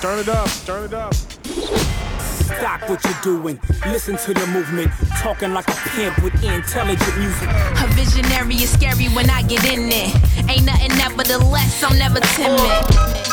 [0.00, 1.12] turn it up, turn it up.
[1.14, 3.58] Stop what you're doing.
[3.86, 4.90] Listen to the movement.
[5.18, 7.48] Talking like a pimp with intelligent music.
[7.48, 10.10] A visionary is scary when I get in there.
[10.48, 12.60] Ain't nothing nevertheless, I'm never timid.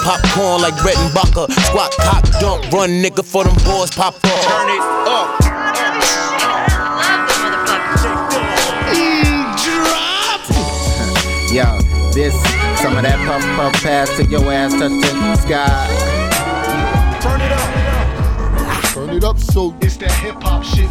[0.04, 1.52] Popcorn like Brett and Bucker.
[1.54, 4.22] Squat, cock, dump, run, nigga, for them boys pop up.
[4.24, 5.42] Turn it up.
[11.54, 11.80] Yo,
[12.12, 12.34] this,
[12.82, 16.25] some of that puff puff pass to your ass touch the sky.
[17.26, 17.70] Turn it up.
[18.94, 20.88] Turn it up so It's that hip hop shit.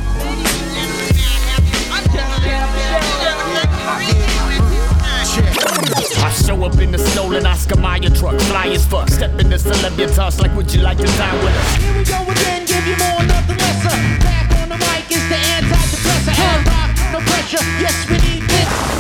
[6.19, 9.09] I show up in the stolen Oscar Mayer truck, fly as fuck.
[9.11, 11.77] Step in the celebrity toss like, would you like to time with us?
[11.77, 13.95] Here we go again, give you more, nothing lesser.
[14.27, 16.35] Back on the mic is the antidepressant.
[16.35, 17.63] Hand rock, no pressure.
[17.79, 18.94] Yes, we need this.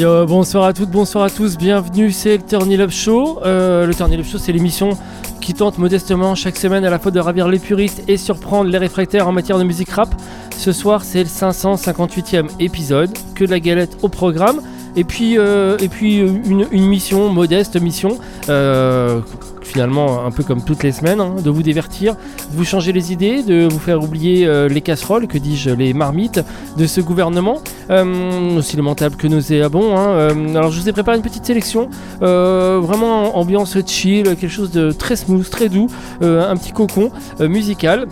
[0.00, 3.40] Bonsoir à toutes, bonsoir à tous, bienvenue, c'est le Turn Up Show.
[3.44, 4.96] Euh, le Turn Up Show, c'est l'émission
[5.42, 8.78] qui tente modestement chaque semaine à la fois de ravir les puristes et surprendre les
[8.78, 10.08] réfractaires en matière de musique rap.
[10.56, 14.62] Ce soir, c'est le 558e épisode, que de la galette au programme.
[14.94, 16.28] Et puis, euh, et puis euh,
[16.70, 19.20] une, mission, modeste mission, euh,
[19.62, 23.12] finalement un peu comme toutes les semaines, hein, de vous divertir, de vous changer les
[23.12, 26.40] idées, de vous faire oublier les casseroles, que dis-je, les marmites
[26.76, 27.60] de ce gouvernement,
[28.56, 29.96] aussi lamentable que nauséabond.
[29.96, 31.88] Hein, alors je vous ai préparé une petite sélection,
[32.20, 35.86] vraiment ambiance chill, quelque chose de très smooth, très doux,
[36.20, 38.08] un petit cocon musical.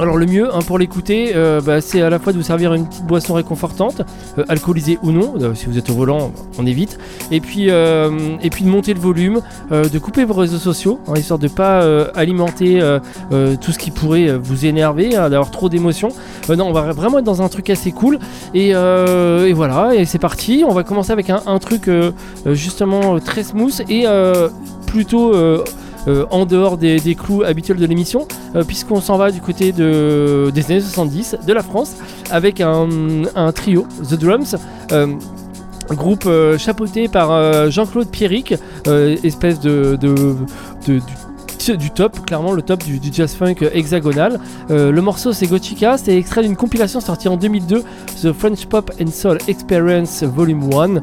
[0.00, 2.72] Alors le mieux hein, pour l'écouter, euh, bah, c'est à la fois de vous servir
[2.72, 4.00] une petite boisson réconfortante,
[4.38, 6.98] euh, alcoolisée ou non, euh, si vous êtes au volant, on évite,
[7.30, 11.38] et puis, et puis de monter le volume, de couper vos réseaux sociaux, hein, histoire
[11.38, 12.80] de pas euh, alimenter
[13.60, 16.08] tout ce qui pourrait vous énerver, hein, d'avoir trop d'émotions.
[16.48, 18.18] Non, on va vraiment être dans un truc assez cool,
[18.54, 18.72] et,
[19.52, 20.64] voilà, et c'est parti.
[20.66, 21.90] On va commencer avec un, truc
[22.46, 24.06] justement très smooth et
[24.86, 25.34] plutôt...
[26.08, 30.50] euh, en dehors des, clous habituels de l'émission, euh, puisqu'on s'en va du côté de,
[30.54, 31.96] des années 70 de la France
[32.30, 32.88] avec un,
[33.54, 34.56] trio, The Drums.
[34.92, 35.06] euh,
[35.90, 38.54] Groupe chapeauté par Jean-Claude Pierrick,
[39.24, 39.98] espèce de,
[40.86, 44.38] du, top, clairement le top du, jazz funk hexagonal.
[44.68, 47.82] Le morceau c'est Gothica, c'est extrait d'une compilation sortie en 2002,
[48.22, 51.00] The French Pop and Soul Experience Volume 1.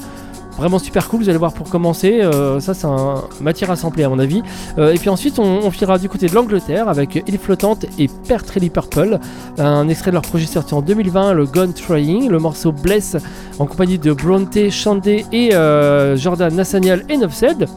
[0.58, 2.20] Vraiment super cool, vous allez voir pour commencer.
[2.22, 4.42] euh, ça, c'est un matière à sampler à mon avis.
[4.80, 8.72] Euh, et puis ensuite, on, on du côté de l'Angleterre avec Île Flottante et Pertrelli
[8.72, 9.20] Purple.
[9.60, 12.30] Un extrait de leur projet sorti en 2020, le Gun Trying.
[12.30, 13.18] Le morceau Bless
[13.60, 17.68] en compagnie de Bronte, Chandé et euh, Jordan Nathaniel et Novsed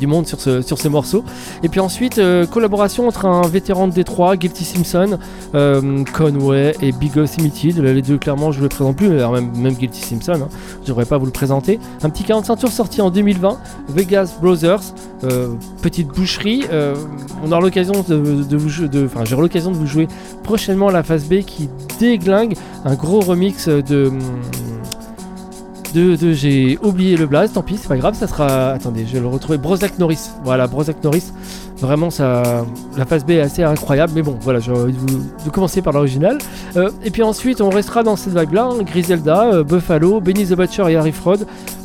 [0.00, 1.22] du monde sur ce, sur ce morceau.
[1.62, 5.18] Et puis ensuite, euh, collaboration entre un vétéran de Détroit, Guilty Simpson,
[5.54, 7.78] euh, Conway et Big Limited.
[7.78, 10.48] Les deux, clairement, je ne les présente plus, même, Guilty Simpson, hein,
[10.82, 11.78] je devrais pas vous le présenter.
[12.02, 13.58] Un petit 45 tours sorti en 2020,
[13.90, 14.80] Vegas Brothers,
[15.24, 16.64] euh, petite boucherie.
[17.44, 20.08] on aura l'occasion de, vous jouer, enfin, j'aurai l'occasion de vous jouer
[20.42, 21.68] prochainement la phase B qui
[21.98, 24.08] déglingue un gros remix de.
[24.08, 24.18] hum,
[25.94, 28.70] de, de- j'ai oublié le blaze, tant pis, c'est pas grave, ça sera.
[28.72, 29.58] Attendez, je vais le retrouver.
[29.58, 30.30] Brozac Norris.
[30.44, 31.32] Voilà, Brozac Norris.
[31.78, 32.64] Vraiment, ça,
[32.96, 35.92] la phase B est assez incroyable, mais bon, voilà, j'ai envie de, vous, commencer par
[35.94, 36.36] l'original.
[36.76, 38.68] Euh, et puis ensuite, on restera dans cette vague-là.
[38.70, 41.38] hein, Griselda, euh, Buffalo, Benny the Butcher et Harry Fraud.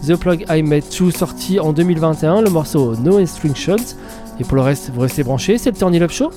[0.06, 3.76] The Plug I Met 2 sorti en 2021, le morceau No Instructions.
[4.40, 6.30] Et pour le reste, vous restez branchés, c'est le Turn Up Show.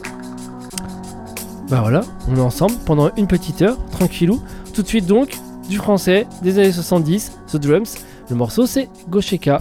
[1.69, 2.00] Bah voilà,
[2.31, 4.41] on est ensemble pendant une petite heure, tranquillou.
[4.73, 5.37] Tout de suite donc,
[5.69, 7.99] du français des années 70, The Drums.
[8.31, 9.61] Le morceau c'est Gosheka.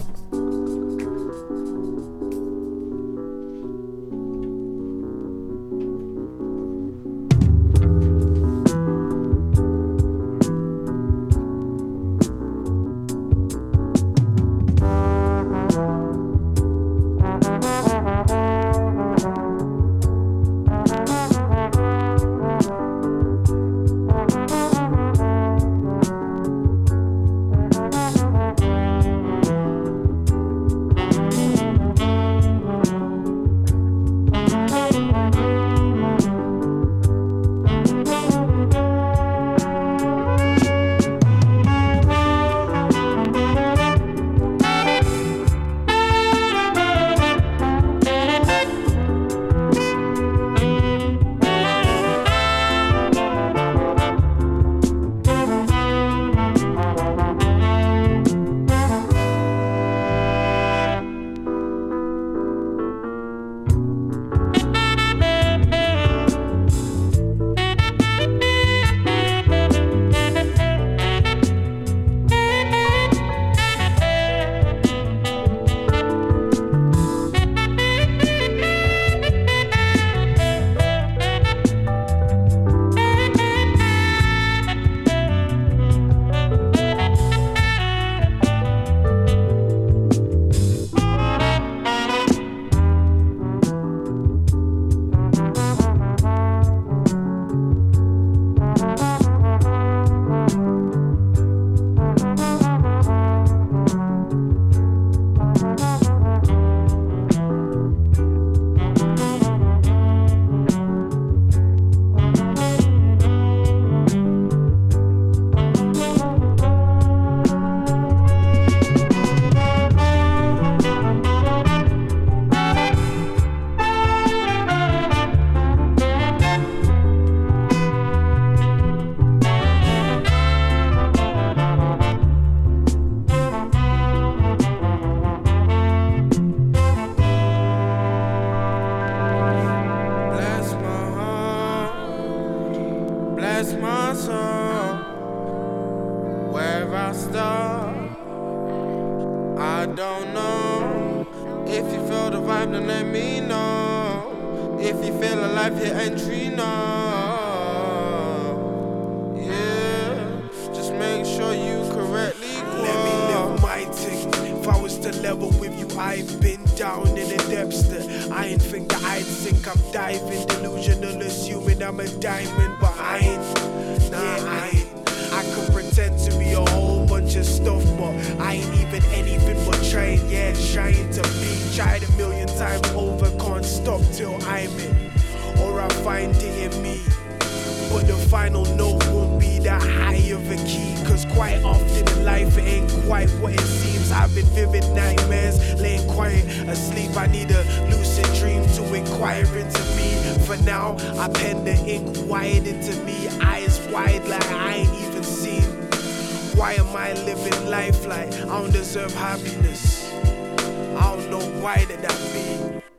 [212.32, 212.97] Be.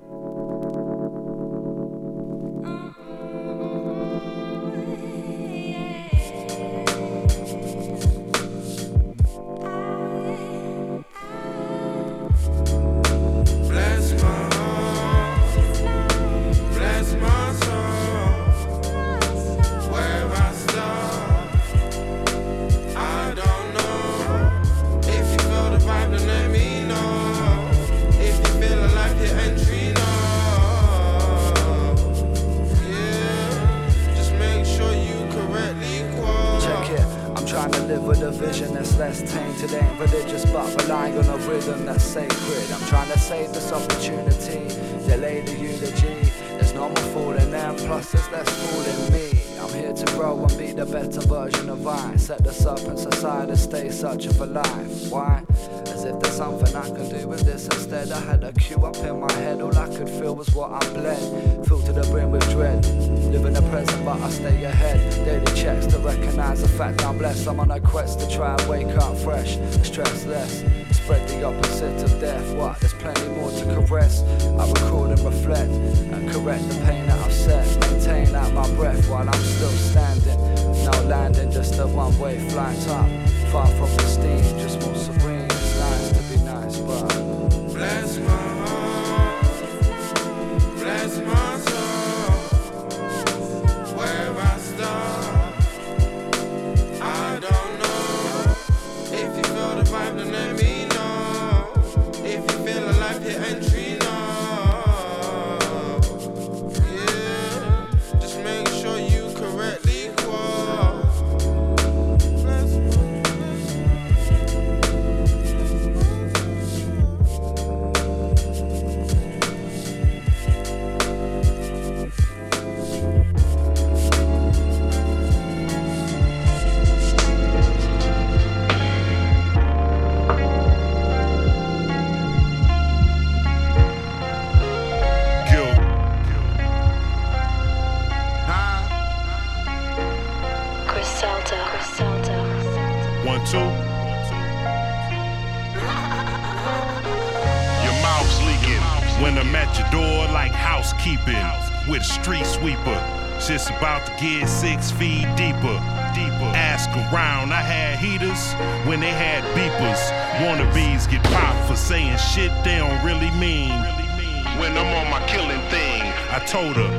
[166.50, 166.92] told her,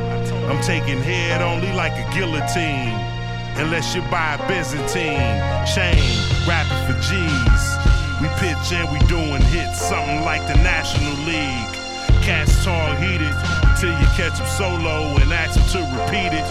[0.46, 2.94] I'm taking head only like a guillotine.
[3.58, 5.42] Unless you buy a Byzantine.
[5.66, 6.06] Shame,
[6.46, 7.64] rapping for G's.
[8.22, 11.66] We pitch and we doing hits, something like the National League.
[12.22, 13.34] Cats tall heated
[13.74, 16.46] till you catch them solo and ask them to repeat it.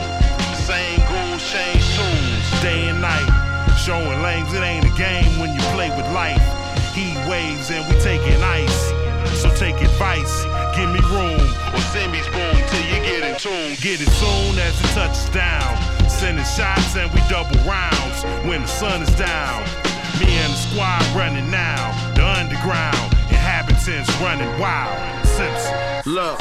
[0.59, 3.31] Same goals, same tunes, day and night.
[3.79, 6.43] Showing lames, it ain't a game when you play with life.
[6.91, 8.91] Heat waves and we taking ice,
[9.39, 10.48] so take advice
[10.79, 11.41] give me room
[11.73, 13.75] or send me spoon till you get in tune.
[13.83, 15.75] Get it soon as it touches down.
[16.09, 19.63] Sending shots and we double rounds when the sun is down.
[20.19, 21.91] Me and the squad running now.
[22.15, 25.25] The underground inhabitants running wild.
[25.25, 26.13] Simpson.
[26.13, 26.39] Love.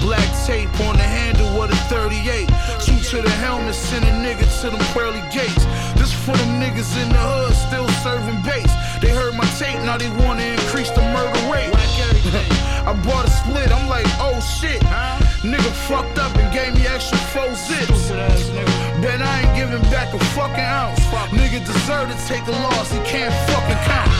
[0.00, 2.48] Black tape on the handle of the 38.
[2.80, 5.64] Two to the helmet, send a nigga to them pearly gates.
[6.00, 8.72] This for them niggas in the hood, still serving base.
[9.00, 11.72] They heard my tape, now they wanna increase the murder rate.
[12.88, 14.80] I bought a split, I'm like, oh shit.
[15.44, 18.10] Nigga fucked up and gave me extra four zips.
[19.04, 21.00] Bet I ain't giving back a fucking ounce.
[21.28, 24.10] Nigga deserve to take a loss, he can't fucking count.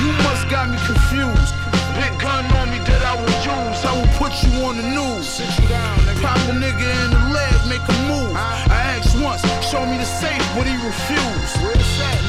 [0.00, 1.52] You must got me confused.
[1.96, 3.25] Big gun on me that I
[4.44, 5.28] you on the news.
[5.28, 6.22] Sit you down, nigga.
[6.22, 7.55] Pop a nigga in the leg
[9.76, 11.54] show me the safe, but he refused.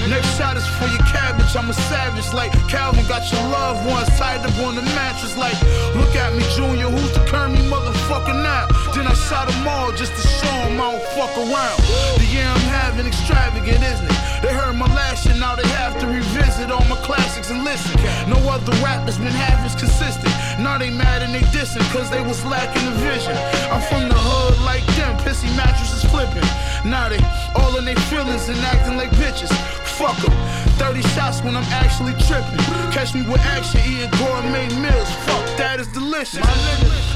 [0.10, 1.56] Next shot is for your cabbage.
[1.56, 5.38] I'm a savage, like Calvin got your loved ones tied up on the mattress.
[5.38, 5.58] Like,
[5.96, 8.68] look at me, Junior, who's the Kermie motherfucker now?
[8.96, 11.78] Then I shot them all just to show them I don't fuck around.
[12.18, 14.18] The year I'm having extravagant, isn't it?
[14.42, 17.96] They heard my last shit, now they have to revisit all my classics and listen.
[18.30, 20.34] No other rapper's been half as consistent.
[20.60, 23.36] Now they mad and they dissing, cause they was lacking the vision.
[23.72, 26.48] I'm from the hood like them, pissy mattresses flipping.
[26.88, 27.20] Now they
[27.54, 29.52] all in their feelings and acting like bitches.
[30.00, 30.32] Fuck 'em.
[30.80, 32.64] 30 shots when I'm actually tripping.
[32.96, 35.12] Catch me with action, eating gourmet meals.
[35.28, 36.46] Fuck, that is delicious.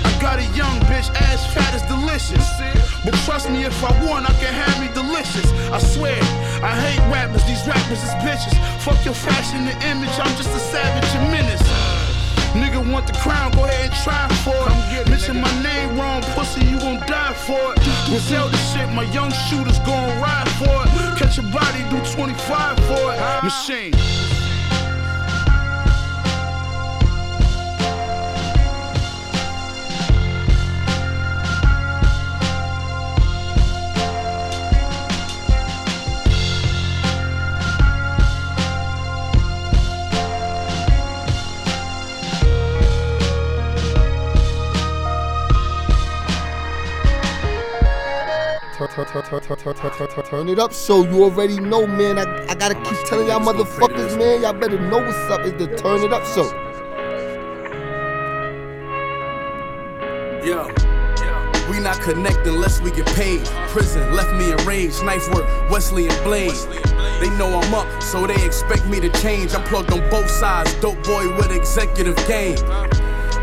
[0.07, 2.47] I got a young bitch, ass fat is delicious.
[3.05, 5.47] But trust me, if I want, I can have me delicious.
[5.71, 6.19] I swear,
[6.61, 8.55] I hate rappers, these rappers is bitches.
[8.83, 11.60] Fuck your fashion and image, I'm just a savage and menace.
[12.53, 15.09] Nigga want the crown, go ahead and try for it.
[15.09, 17.79] Mention my name wrong, pussy, you gon' die for it.
[18.09, 21.17] We'll sell this shit, my young shooters gon' ride for it.
[21.17, 23.43] Catch a body, do 25 for it.
[23.43, 24.30] Machine.
[48.87, 52.17] Turn it up so you already know, man.
[52.17, 54.41] I, I gotta keep telling y'all motherfuckers, man.
[54.41, 55.41] Y'all better know what's up.
[55.41, 56.49] It's the turn it up show.
[60.43, 60.67] Yo,
[61.69, 63.45] we not connect unless we get paid.
[63.69, 65.03] Prison left me enraged.
[65.03, 66.51] Knife work, Wesley and Blade.
[67.19, 69.53] They know I'm up, so they expect me to change.
[69.53, 70.73] I'm plugged on both sides.
[70.81, 72.57] Dope boy with executive game.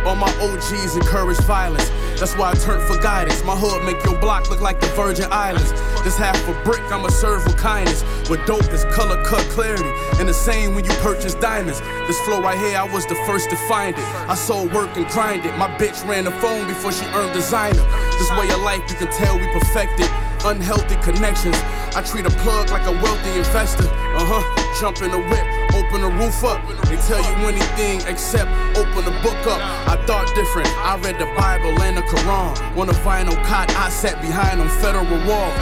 [0.05, 1.91] All my OGs encourage violence.
[2.19, 3.45] That's why I turn for guidance.
[3.45, 5.71] My hood make your block look like the Virgin Islands.
[6.03, 8.03] This half a brick, I'ma serve with kindness.
[8.29, 9.89] With dope is color cut clarity.
[10.19, 11.81] And the same when you purchase diamonds.
[12.09, 14.05] This flow right here, I was the first to find it.
[14.29, 15.57] I sold work and grind it.
[15.59, 17.87] My bitch ran the phone before she earned designer.
[18.19, 20.11] This way of life, you can tell we perfected.
[20.45, 21.57] Unhealthy connections.
[21.95, 23.87] I treat a plug like a wealthy investor.
[23.87, 24.68] Uh huh.
[24.81, 26.65] Jump in the whip, open the roof up.
[26.87, 29.61] They tell you anything except open the book up.
[29.89, 30.69] I thought different.
[30.79, 32.79] I read the Bible and the Quran.
[32.79, 35.59] On a vinyl cot, I sat behind on federal walls.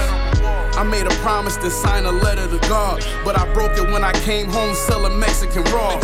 [0.77, 4.05] I made a promise to sign a letter to God, but I broke it when
[4.05, 5.99] I came home selling Mexican raw.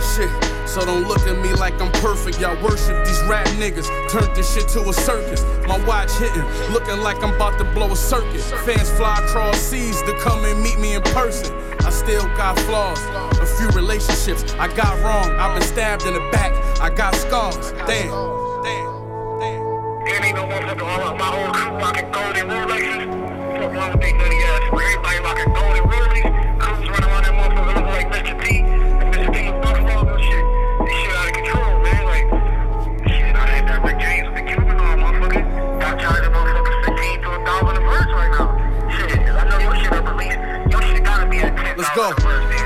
[0.00, 0.49] Shit.
[0.70, 2.38] So don't look at me like I'm perfect.
[2.40, 3.88] Y'all worship these rap niggas.
[4.08, 5.42] Turned this shit to a circus.
[5.66, 8.40] My watch hitting, looking like I'm about to blow a circuit.
[8.64, 11.52] Fans fly across seas to come and meet me in person.
[11.80, 13.00] I still got flaws.
[13.40, 15.34] A few relationships I got wrong.
[15.40, 16.52] I've been stabbed in the back.
[16.80, 17.72] I got scars.
[17.88, 18.38] Damn.
[20.04, 21.18] There ain't no motherfucker all up.
[21.18, 23.60] My whole crew rocking golden Rolexes.
[23.60, 24.62] Fuck wrong with they nutty ass.
[24.72, 25.49] Everybody rocking
[41.96, 42.12] Go.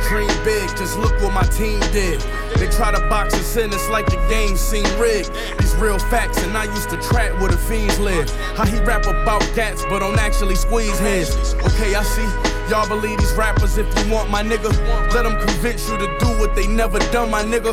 [0.08, 2.20] Dream big, just look what my team did.
[2.56, 5.32] They try to box us in, it's like the game seem rigged.
[5.58, 8.28] These real facts, and I used to trap where the fiends live.
[8.54, 11.54] How he rap about gats, but don't actually squeeze heads.
[11.54, 12.28] Okay, I see.
[12.70, 14.70] Y'all believe these rappers if you want my nigga.
[15.14, 17.72] Let them convince you to do what they never done, my nigga.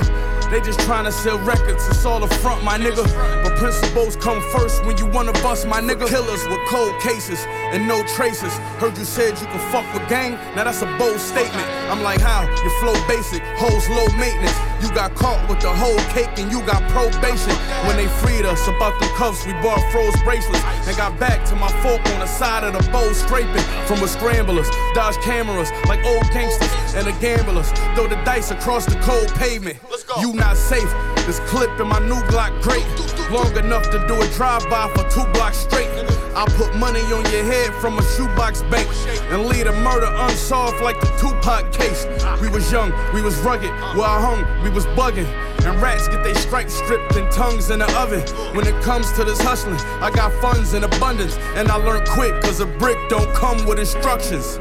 [0.51, 3.07] They just trying to sell records, it's all a front, my nigga.
[3.41, 6.09] But principles come first when you wanna bust, my nigga.
[6.09, 7.39] Killers with cold cases
[7.71, 8.51] and no traces.
[8.83, 11.65] Heard you said you can fuck with gang, now that's a bold statement.
[11.89, 12.43] I'm like, how?
[12.63, 14.57] Your flow basic, hoes low maintenance.
[14.83, 17.55] You got caught with the whole cake and you got probation.
[17.87, 21.55] When they freed us about the cuffs, we bought froze bracelets and got back to
[21.55, 24.67] my fork on the side of the bowl scraping from a scramblers.
[24.93, 27.69] Dodge cameras like old gangsters and the gamblers.
[27.95, 29.77] Throw the dice across the cold pavement.
[30.21, 30.89] You not safe.
[31.27, 32.87] This clip in my new Glock great.
[33.29, 35.89] Long enough to do a drive-by for two blocks straight.
[36.33, 38.87] I put money on your head from a shoebox bank
[39.31, 42.05] and lead a murder unsolved like the Tupac case.
[42.41, 43.71] We was young, we was rugged.
[43.97, 45.27] Where I hung, we was bugging.
[45.65, 48.21] And rats get they stripes stripped and tongues in the oven.
[48.55, 51.35] When it comes to this hustling, I got funds in abundance.
[51.57, 54.57] And I learned quick, cause a brick don't come with instructions.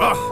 [0.00, 0.31] Ugh.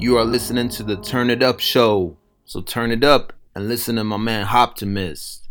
[0.00, 2.16] You are listening to the Turn It Up show.
[2.44, 5.48] So turn it up and listen to my man Optimist.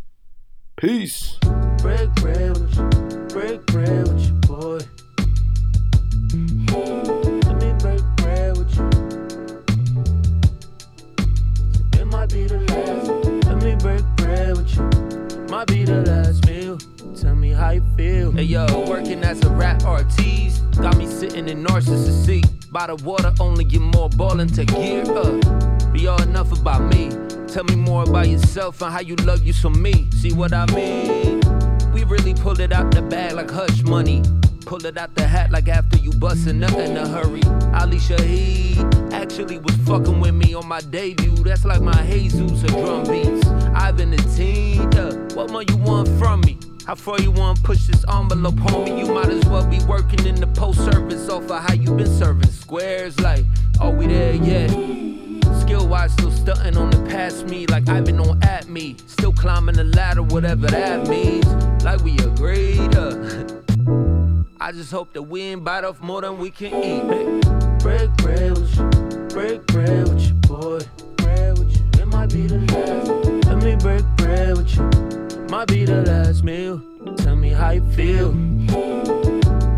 [0.76, 1.38] Peace.
[1.82, 2.88] Break bread with you,
[3.28, 4.78] break bread with you, boy.
[7.44, 8.88] Let me break bread with you.
[12.00, 13.46] It might be the last.
[13.48, 14.82] Let me break bread with you.
[15.50, 16.78] Might be the last meal.
[17.14, 18.32] Tell me how you feel.
[18.32, 22.57] Hey yo, working as a rap artiste got me sitting in narcissist seat.
[22.70, 25.92] By the water, only get more ballin' to gear up.
[25.92, 27.08] Be all enough about me.
[27.46, 30.10] Tell me more about yourself and how you love you some me.
[30.10, 31.40] See what I mean?
[31.92, 34.22] We really pulled it out the bag like hush money.
[34.66, 37.42] Pull it out the hat like after you bustin' up in a hurry.
[37.72, 41.36] Ali Shaheed actually was fucking with me on my debut.
[41.36, 43.46] That's like my Jesus or drum beats.
[43.74, 44.78] Ivan the teen.
[45.34, 46.58] What more you want from me?
[46.88, 48.98] How far you wanna push this envelope, homie?
[48.98, 52.06] You might as well be working in the post service off of how you been
[52.06, 53.20] serving squares.
[53.20, 53.44] Like,
[53.78, 54.70] are we there yet?
[55.60, 58.96] Skill wise, still stunting on the past me, like I've been on at me.
[59.06, 61.44] Still climbing the ladder, whatever that means.
[61.84, 62.96] Like we agreed.
[62.96, 63.44] Uh.
[64.58, 67.02] I just hope that we ain't bite off more than we can eat.
[67.04, 67.40] Hey.
[67.80, 68.88] Break bread with you,
[69.28, 70.80] break bread with you, boy.
[71.18, 73.44] Bread with you, it might be the last.
[73.44, 74.88] Let me break bread with you,
[75.48, 76.80] might be the last meal.
[77.16, 78.32] Tell me how you feel.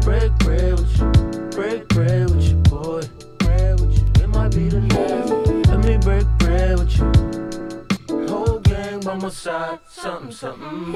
[0.01, 1.11] Break bread with you,
[1.51, 3.03] break bread with you, boy.
[3.39, 5.31] Bread with you, it might be the last.
[5.69, 8.27] Let me break bread with you.
[8.29, 10.95] Whole gang by my side, Something, something,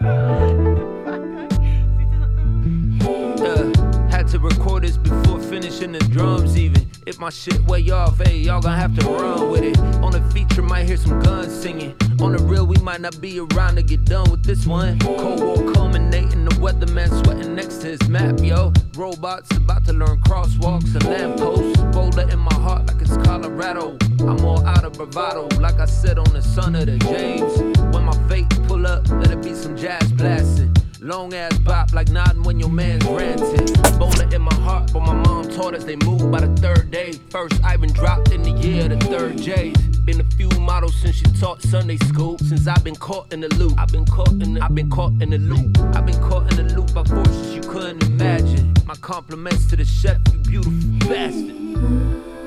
[3.42, 3.72] Uh,
[4.10, 6.89] had to record this before finishing the drums even.
[7.06, 9.78] If my shit way off, hey, y'all gonna have to run with it.
[10.02, 11.94] On the feature, might hear some guns singing.
[12.20, 14.98] On the real, we might not be around to get done with this one.
[14.98, 18.72] Cold War culminating, the weatherman sweating next to his map, yo.
[18.94, 21.80] Robots about to learn crosswalks and lampposts.
[21.94, 23.96] Boulder in my heart like it's Colorado.
[24.20, 27.58] I'm all out of bravado, like I said on the son of the James.
[27.94, 30.74] When my fate pull up, let it be some jazz blasting.
[31.02, 33.72] Long ass bop like nodding when your man's ranting.
[33.98, 37.12] Boulder in my heart, but my mom taught us they move by the third day.
[37.30, 39.74] First Ivan dropped in the year, the third J's.
[40.04, 42.36] Been a few models since she taught Sunday school.
[42.38, 45.12] Since I've been caught in the loop, I've been caught in the, I've been caught
[45.22, 45.78] in the loop.
[45.96, 48.74] I've been caught in the loop by forces you couldn't imagine.
[48.84, 52.39] My compliments to the chef, you beautiful bastard.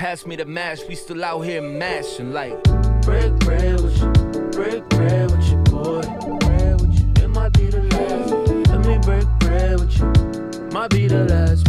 [0.00, 2.54] Pass me the mash, we still out here mashing like
[3.02, 4.10] break bread with you,
[4.50, 6.00] break bread with you, boy.
[7.22, 8.32] It might be the last.
[8.70, 11.68] Let me break bread with you, might be the last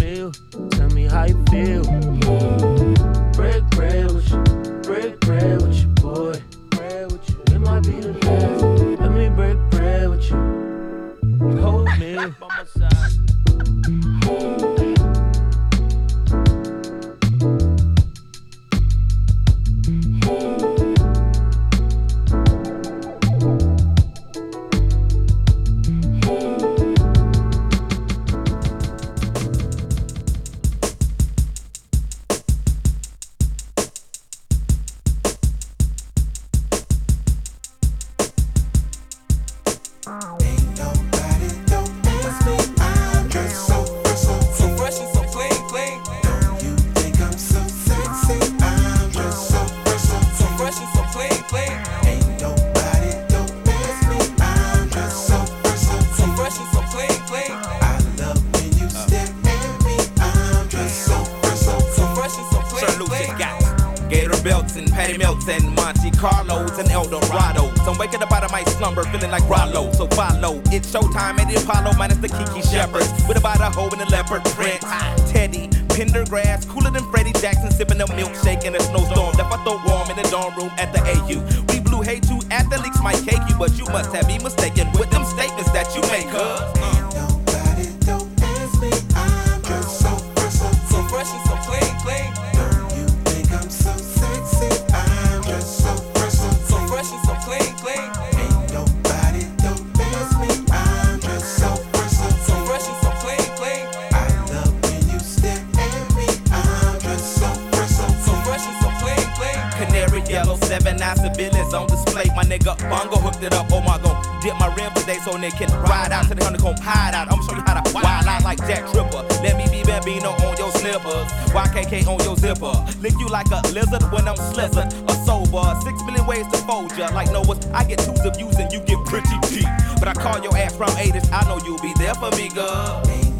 [112.91, 113.71] Bongo hooked it up.
[113.71, 116.75] Oh my god, dip my rim today so they can ride out to the honeycomb
[116.83, 117.31] hide out.
[117.31, 119.23] I'ma show you how to wild out like Jack Tripper.
[119.39, 121.31] Let me be Bambino on your slippers.
[121.55, 122.75] YKK on your zipper.
[122.99, 125.63] Lick you like a lizard when I'm slizzard or sober.
[125.87, 127.07] Six million ways to fold ya.
[127.15, 129.71] Like Noah's, I get twos of views and you get pretty deep.
[129.97, 133.30] But I call your ass from 80s, I know you'll be there for me, girl.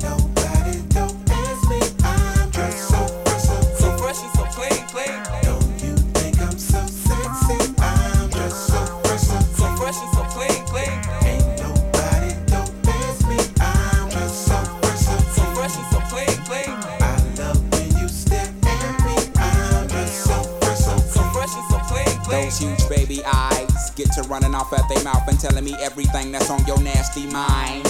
[24.41, 27.86] Running off at their mouth and telling me everything that's on your nasty mind.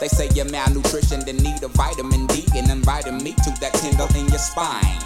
[0.00, 4.08] They say you're malnutrition, then need a vitamin D and inviting me to that tingle
[4.16, 5.02] in your spine.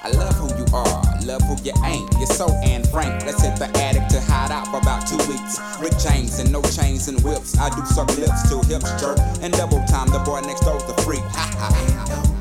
[0.00, 2.12] I love who you are, love who you ain't.
[2.18, 3.26] You're so Anne Frank.
[3.26, 5.58] Let's hit the attic to hide out for about two weeks.
[5.80, 7.58] Rick James and no chains and whips.
[7.58, 9.18] I do suck lips till hips jerk.
[9.42, 11.20] And double time, the boy next door's the freak.
[11.20, 12.37] Ha ha.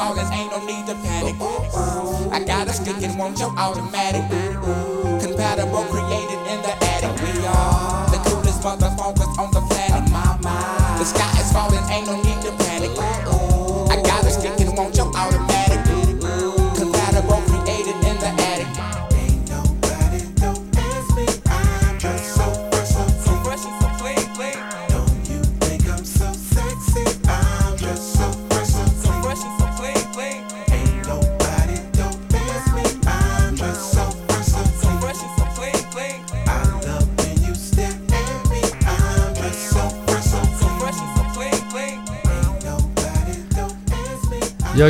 [0.00, 1.36] Sky ain't no need to panic.
[2.32, 4.24] I got a stick and want your automatic.
[5.20, 7.12] Compatible, created in the attic.
[7.20, 10.08] We are the coolest motherfuckers on the planet.
[10.98, 12.39] The sky is falling, ain't no need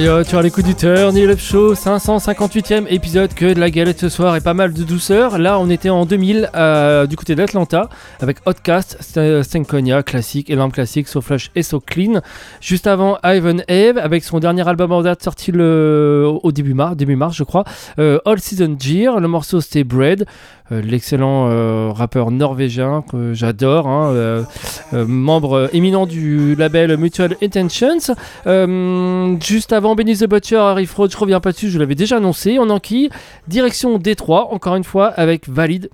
[0.03, 4.01] Yo tu as l'écoute du Turn It Up Show, 558ème épisode que de la galette
[4.01, 5.37] ce soir et pas mal de douceur.
[5.37, 10.73] Là, on était en 2000 euh, du côté d'Atlanta avec Hotcast, St- Stankonia, classique, énorme
[10.73, 12.23] classique, So Flush et So Clean.
[12.63, 16.97] Juste avant, Ivan Eve avec son dernier album en date sorti le, au début mars,
[16.97, 17.65] début mars je crois,
[17.99, 19.21] euh, All Season Gear.
[19.21, 20.25] Le morceau c'était Bread.
[20.73, 24.45] Euh, l'excellent euh, rappeur norvégien que j'adore, hein, euh,
[24.93, 28.15] membre éminent du label Mutual Intentions.
[29.41, 32.59] Juste avant Benny the Butcher, Harry Fraud, je reviens pas dessus, je l'avais déjà annoncé.
[32.59, 33.11] On enquille
[33.49, 35.91] direction Détroit, encore une fois, avec Valide.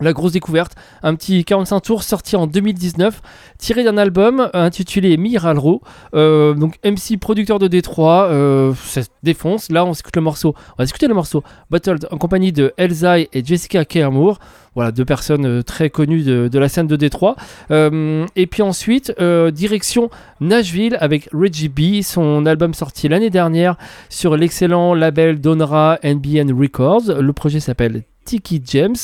[0.00, 3.20] La grosse découverte, un petit 45 tours sorti en 2019,
[3.58, 5.82] tiré d'un album euh, intitulé Miralro.
[6.14, 9.70] Euh, donc MC producteur de Détroit, euh, ça défonce.
[9.70, 10.54] Là, on s'écoute le morceau.
[10.72, 14.38] On va écouter le morceau Bottled en compagnie de Elzai et Jessica Kermour.
[14.78, 17.34] Voilà, deux personnes euh, très connues de, la scène de Détroit.
[17.72, 20.08] Euh, et puis ensuite, euh, direction
[20.40, 23.76] Nashville avec Reggie B, son album sorti l'année dernière
[24.08, 27.20] sur l'excellent label Donra NBN Records.
[27.20, 28.94] Le projet s'appelle Tiki James.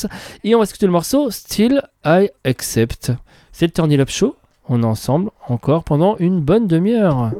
[0.45, 3.11] Et on va écouter le morceau Still I Accept.
[3.51, 4.37] C'est le Turn Up Show.
[4.69, 7.33] On est ensemble encore pendant une bonne demi-heure.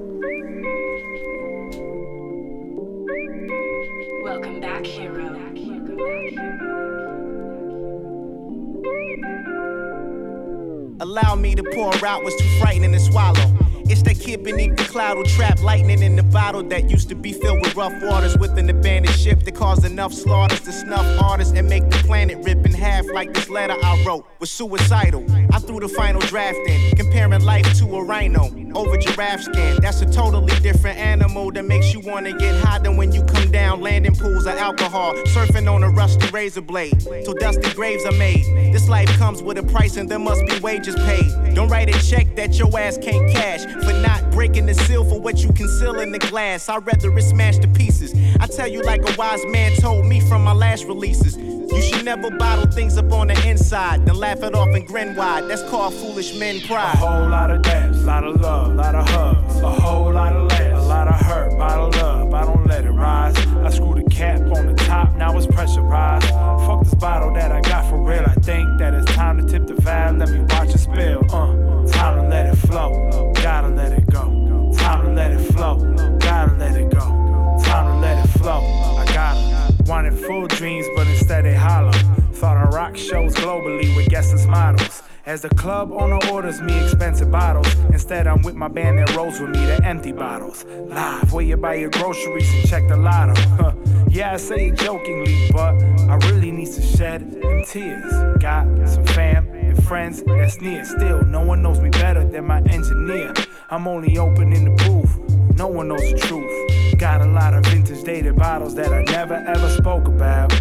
[11.05, 13.55] Allow me to pour out what's too frightening to swallow.
[13.87, 17.15] It's that kid beneath the cloud who trapped lightning in the bottle that used to
[17.15, 21.05] be filled with rough waters with an abandoned ship that caused enough slaughters to snuff
[21.21, 25.23] artists and make the planet rip in half like this letter I wrote was suicidal.
[25.53, 29.79] I threw the final draft in, comparing life to a rhino over giraffe skin.
[29.81, 33.51] That's a totally different animal that makes you wanna get high than when you come
[33.51, 36.99] down landing pools of alcohol, surfing on a rusty razor blade.
[36.99, 38.43] Till dusty graves are made.
[38.73, 41.31] This life comes with a price and there must be wages paid.
[41.55, 45.21] Don't write a check that your ass can't cash for not breaking the seal for
[45.21, 46.67] what you conceal in the glass.
[46.67, 48.13] I'd rather it smash to pieces.
[48.41, 51.37] I tell you like a wise man told me from my last releases.
[51.37, 55.15] You should never bottle things up on the inside, then laugh it off and grin
[55.15, 55.47] wide.
[55.49, 56.93] That's called foolish men pride.
[56.93, 60.49] A whole lot of dance, lot of love, lot of hugs, a whole lot of
[60.49, 60.64] laughs,
[61.07, 62.33] of hurt, bottle up.
[62.33, 63.37] I don't let it rise.
[63.37, 66.27] I screw the cap on the top, now it's pressurized.
[66.29, 68.23] Fuck this bottle that I got for real.
[68.25, 70.17] I think that it's time to tip the valve.
[70.17, 71.23] Let me watch it spill.
[71.31, 73.33] Uh, time to let it flow.
[73.35, 74.73] Gotta let it go.
[74.77, 75.77] Time to let it flow.
[76.19, 77.59] Gotta let it go.
[77.63, 78.61] Time to let it flow.
[78.97, 79.73] I gotta.
[79.85, 81.91] Wanted full dreams, but instead they hollow.
[82.33, 85.03] Thought I rock shows globally with guests as models.
[85.25, 89.39] As the club owner orders me expensive bottles, instead I'm with my band that rolls
[89.39, 90.63] with me the empty bottles.
[90.65, 93.33] Live, where you buy your groceries and check the lotto.
[93.55, 93.73] Huh.
[94.07, 98.13] Yeah, I say it jokingly, but I really need to shed them tears.
[98.39, 100.85] Got some fam and friends that's near.
[100.85, 103.33] Still, no one knows me better than my engineer.
[103.71, 105.17] I'm only open in the booth.
[105.57, 106.99] No one knows the truth.
[106.99, 110.51] Got a lot of vintage dated bottles that I never ever spoke about.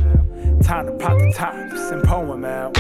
[0.62, 2.74] Time to pop the tops and poem out.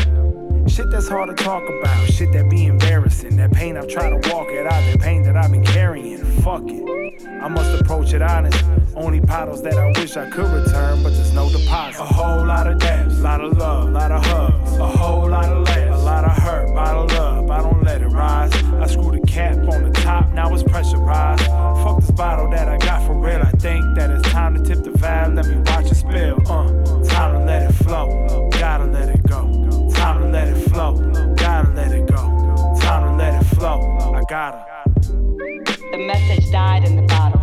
[0.66, 3.36] Shit that's hard to talk about, shit that be embarrassing.
[3.36, 6.24] That pain I've tried to walk it out, that pain that I've been carrying.
[6.42, 7.28] Fuck it.
[7.28, 8.64] I must approach it honest.
[8.96, 12.00] Only bottles that I wish I could return, but there's no deposit.
[12.00, 14.76] A whole lot of dabs, lot of love, lot of hugs.
[14.78, 17.50] A whole lot of laughs, a lot of hurt, bottle up.
[17.50, 18.52] I don't let it rise.
[18.54, 21.44] I screw the cap on the top, now it's pressurized.
[21.44, 23.42] Fuck this bottle that I got for real.
[23.42, 25.34] I think that it's time to tip the valve.
[25.34, 26.40] Let me watch it spill.
[26.50, 28.48] Uh, time to let it flow.
[28.52, 29.83] Gotta let it go.
[30.04, 31.34] Time to let it flow.
[31.34, 32.76] Gotta let it go.
[32.78, 33.80] Time to let it flow.
[34.14, 34.62] I gotta.
[35.00, 37.40] The message died in the bottle.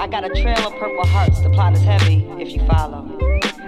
[0.00, 1.38] I got a trail of purple hearts.
[1.42, 3.06] The plot is heavy if you follow.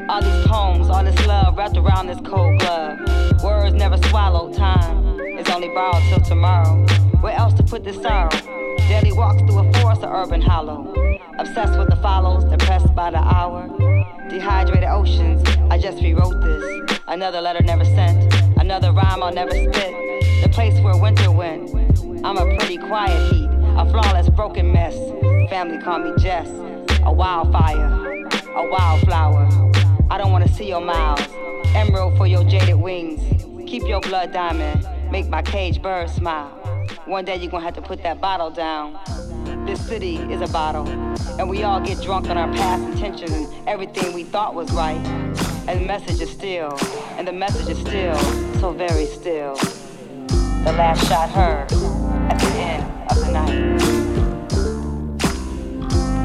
[0.09, 3.43] All these poems, all this love wrapped around this cold glove.
[3.45, 4.55] Words never swallowed.
[4.55, 6.87] Time is only borrowed till tomorrow.
[7.21, 8.31] Where else to put this sorrow?
[8.91, 10.93] Daily walks through a forest of urban hollow.
[11.39, 13.69] Obsessed with the follows, depressed by the hour.
[14.29, 17.01] Dehydrated oceans, I just rewrote this.
[17.07, 20.43] Another letter never sent, another rhyme I'll never spit.
[20.43, 21.73] The place where winter went.
[22.25, 24.97] I'm a pretty quiet heat, a flawless broken mess.
[25.49, 26.49] Family call me Jess,
[27.05, 28.27] a wildfire,
[28.57, 29.71] a wildflower.
[30.11, 31.29] I don't wanna see your mouths,
[31.77, 33.21] emerald for your jaded wings.
[33.71, 36.57] Keep your blood diamond, make my cage bird smile.
[37.07, 38.99] One day you're gonna have to put that bottle down.
[39.67, 40.87] This city is a bottle,
[41.39, 45.01] and we all get drunk on our past intentions and everything we thought was right.
[45.67, 46.77] And the message is still,
[47.17, 48.19] and the message is still
[48.61, 49.57] so very still.
[50.65, 51.73] The last shot heard
[52.31, 53.55] at the end of the night.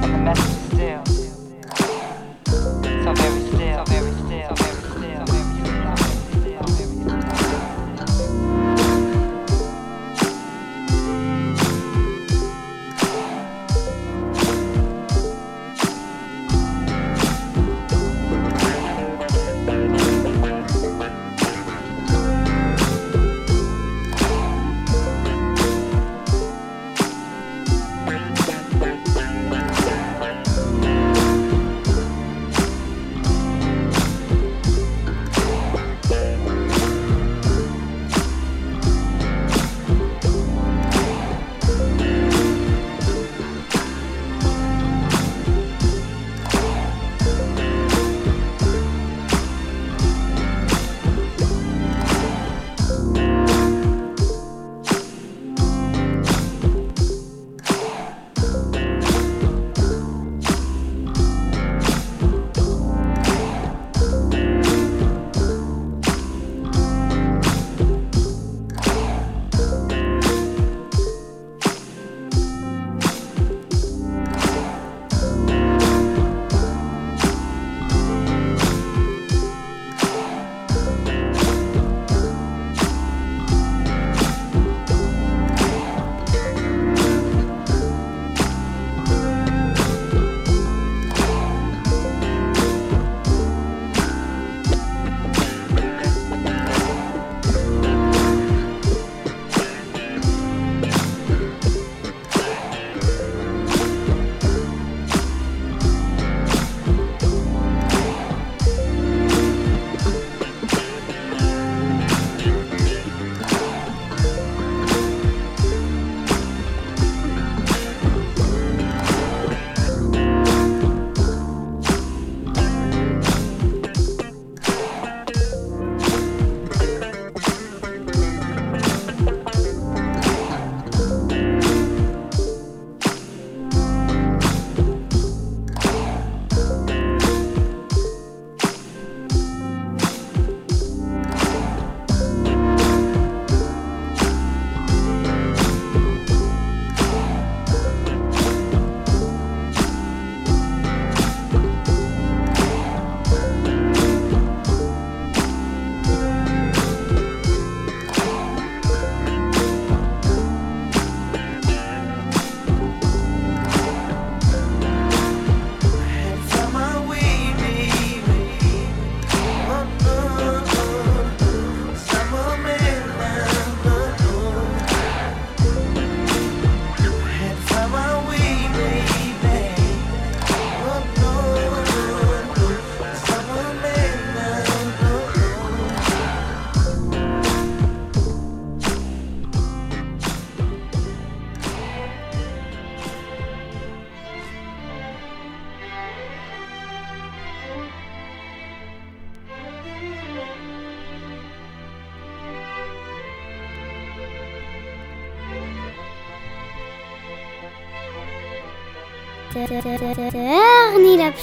[0.03, 1.03] And the message is still
[3.03, 3.34] so very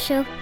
[0.02, 0.41] Show.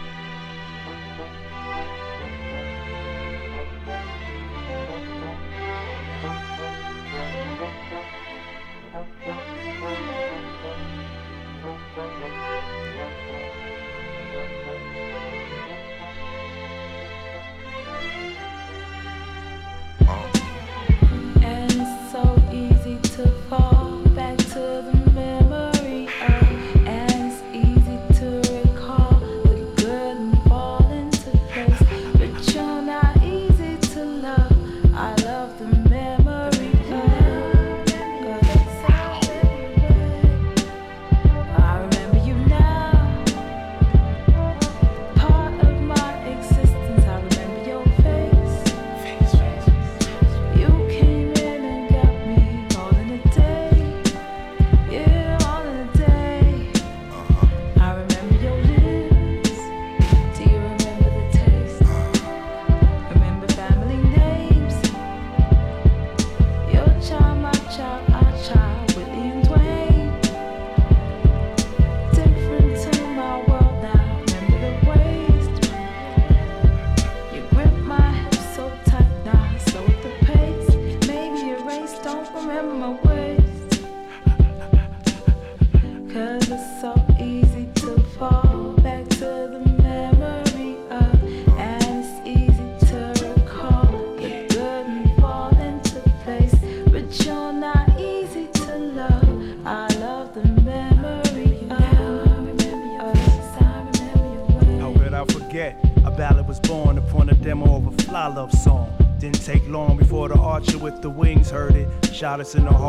[112.41, 112.80] Honest and all.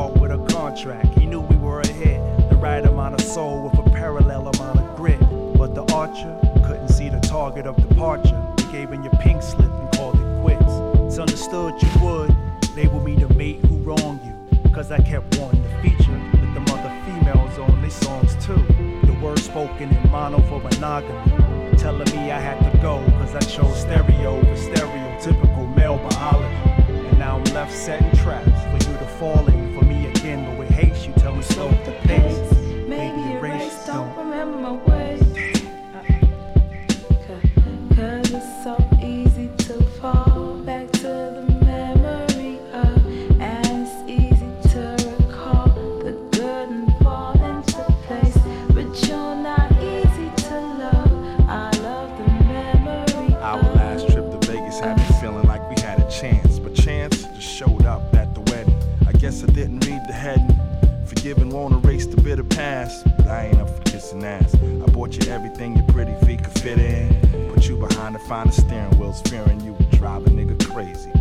[59.44, 60.60] I didn't read the heading.
[61.06, 64.54] Forgiving won't erase the bitter past, but I ain't up for kissing ass.
[64.56, 67.52] I bought you everything your pretty feet could fit in.
[67.52, 71.12] Put you behind the finest steering wheels, fearing you would drive a nigga crazy.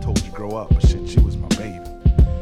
[0.00, 1.78] Told you grow up, but shit, you was my baby.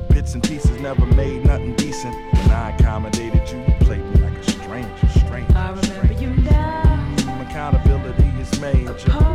[0.09, 2.15] Bits and pieces never made nothing decent.
[2.15, 5.57] When I accommodated you, you played me like a stranger, stranger.
[5.57, 7.17] I remember you now.
[7.43, 9.30] Accountability is major.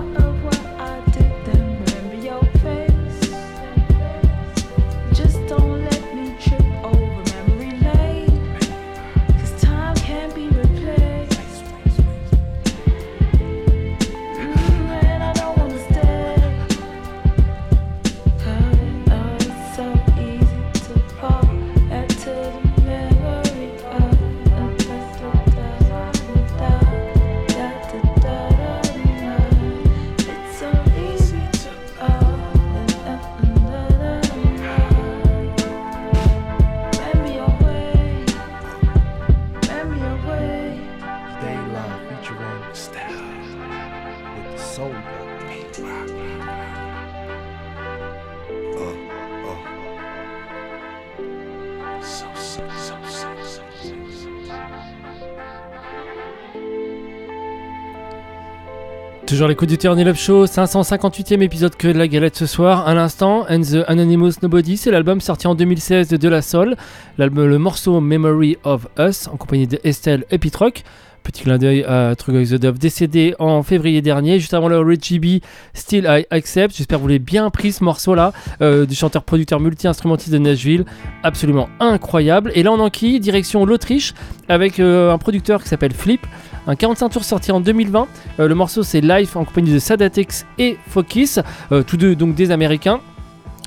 [59.36, 62.88] toujours l'écoute du Turn Up Show, 558e épisode que de la galette ce soir.
[62.88, 66.78] À l'instant, And the Anonymous Nobody, c'est l'album sorti en 2016 de De La Soul,
[67.18, 70.84] le morceau Memory of Us, en compagnie de Estelle Epitroc.
[71.22, 75.20] Petit clin d'œil à True the Dove, décédé en février dernier, juste avant le Richie
[75.20, 76.74] B, Still I Accept.
[76.78, 78.32] J'espère que vous l'avez bien pris ce morceau-là,
[78.62, 80.86] euh, du chanteur-producteur multi-instrumentiste de Nashville.
[81.24, 82.54] Absolument incroyable.
[82.56, 84.14] Et là, on enquille, direction l'Autriche,
[84.48, 86.22] avec euh, un producteur qui s'appelle Flip.
[86.68, 88.07] Un 45 tours sorti en 2020.
[88.39, 91.39] Euh, le morceau c'est Life en compagnie de Sadatex et Focus,
[91.72, 93.01] euh, tous deux donc des Américains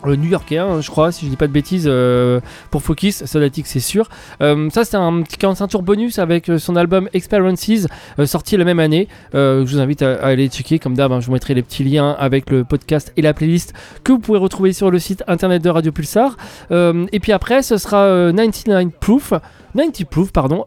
[0.07, 2.41] euh, new-yorkais, hein, je crois, si je dis pas de bêtises, euh,
[2.71, 4.09] pour Focus, Sodatic c'est sûr.
[4.41, 7.87] Euh, ça, c'est un petit 45 tours bonus avec son album Experiences,
[8.25, 9.09] sorti la même année.
[9.33, 11.85] Je vous invite à, à aller checker, comme d'hab, hein, je vous mettrai les petits
[11.85, 13.75] liens avec le podcast et la playlist
[14.05, 16.37] que vous pouvez retrouver sur le site internet de Radio Pulsar.
[16.71, 19.33] Et puis après, ce sera euh, 99 Proof.
[19.75, 20.65] 90 Proof, pardon,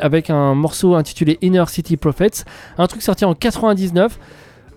[0.00, 2.44] avec un morceau intitulé Inner City Prophets,
[2.78, 4.18] un truc sorti en 99.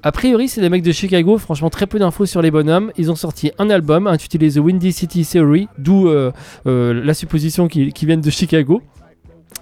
[0.07, 2.91] A priori, c'est des mecs de Chicago, franchement très peu d'infos sur les bonhommes.
[2.95, 6.31] Ils ont sorti un album intitulé The Windy City Theory, d'où euh,
[6.67, 8.83] euh, la supposition qu'ils viennent de Chicago.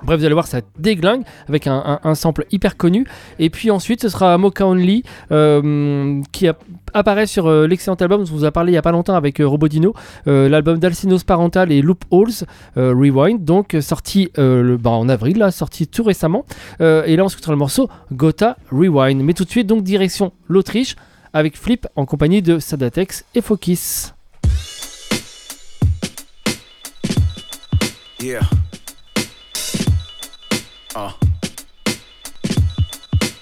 [0.03, 3.07] Bref, vous allez voir, ça déglingue avec un sample hyper connu.
[3.39, 6.57] Et puis ensuite, ce sera Mocha Only euh, qui a-
[6.93, 9.15] apparaît sur euh, l'excellent album dont on vous a parlé il y a pas longtemps
[9.15, 9.93] avec euh, Robodino,
[10.27, 12.45] euh, l'album d'Alcinos Parental et Loopholes
[12.77, 16.45] euh, Rewind, donc sorti bah, en avril, là, sorti tout récemment.
[16.79, 19.21] Et là, on se le morceau Gotha Rewind.
[19.21, 20.95] Mais tout de suite, donc direction l'Autriche
[21.33, 24.11] avec Flip en compagnie de Sadatex et Fokis.
[28.21, 28.41] Yeah.
[30.95, 31.09] Uh.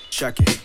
[0.10, 0.61] Check.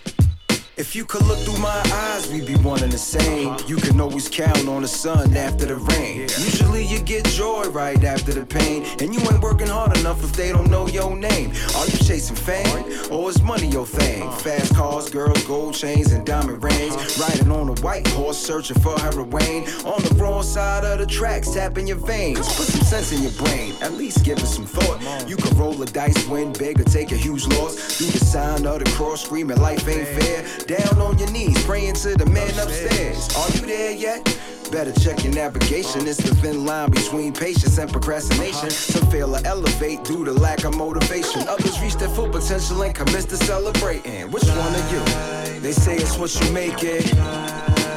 [0.76, 3.56] If you could look through my eyes, we'd be one and the same.
[3.66, 6.20] You can always count on the sun after the rain.
[6.20, 8.84] Usually you get joy right after the pain.
[9.00, 11.52] And you ain't working hard enough if they don't know your name.
[11.76, 12.84] Are you chasing fame?
[13.10, 14.30] Or is money your thing?
[14.32, 17.18] Fast cars, girls, gold chains, and diamond rings.
[17.18, 19.64] Riding on a white horse, searching for heroin.
[19.86, 22.54] On the wrong side of the tracks, tapping your veins.
[22.54, 25.00] Put some sense in your brain, at least give it some thought.
[25.26, 27.96] You can roll the dice, win big, or take a huge loss.
[27.96, 30.44] Do the sign of the cross, screaming life ain't fair.
[30.66, 33.28] Down on your knees, praying to the man upstairs.
[33.36, 34.24] Are you there yet?
[34.72, 36.08] Better check your navigation.
[36.08, 38.70] It's the thin line between patience and procrastination.
[38.70, 41.46] Some fail to elevate due to lack of motivation.
[41.46, 44.28] Others reach their full potential and commit to celebrating.
[44.32, 45.60] Which one are you?
[45.60, 47.12] They say it's what you make it.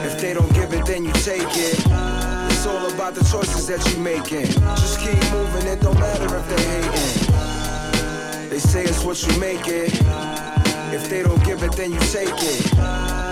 [0.05, 1.79] If they don't give it, then you take it.
[2.51, 4.45] It's all about the choices that you're making.
[4.77, 8.49] Just keep moving, it don't matter if they hating.
[8.49, 10.28] They say it's what you make it.
[10.91, 12.65] If they don't give it, then you take it.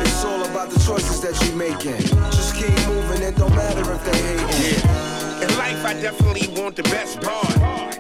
[0.06, 1.98] It's all about the choices that you're making.
[2.32, 5.42] Just keep moving, it don't matter if they hate hating.
[5.42, 7.50] In life, I definitely want the best part.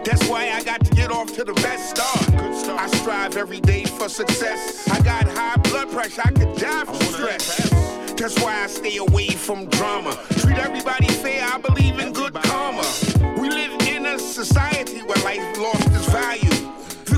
[0.05, 2.33] That's why I got to get off to the best start.
[2.69, 4.87] I strive every day for success.
[4.89, 7.69] I got high blood pressure, I could die from stress.
[8.15, 10.17] That's why I stay away from drama.
[10.39, 12.85] Treat everybody fair, I believe in good karma.
[13.39, 16.76] We live in a society where life lost its value.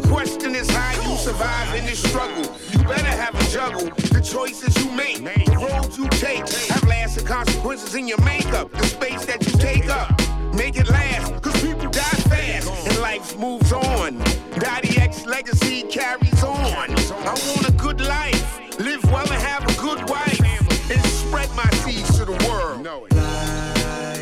[0.09, 2.43] Question is how you survive in this struggle.
[2.71, 3.89] You better have a juggle.
[4.11, 8.71] The choices you make, the roads you take, have lasting consequences in your makeup.
[8.71, 10.19] The space that you take up,
[10.55, 11.43] make it last.
[11.43, 14.17] Cause people die fast and life moves on.
[14.57, 16.65] Daddy X legacy carries on.
[16.65, 20.41] I want a good life, live well and have a good wife,
[20.89, 22.83] and spread my seeds to the world.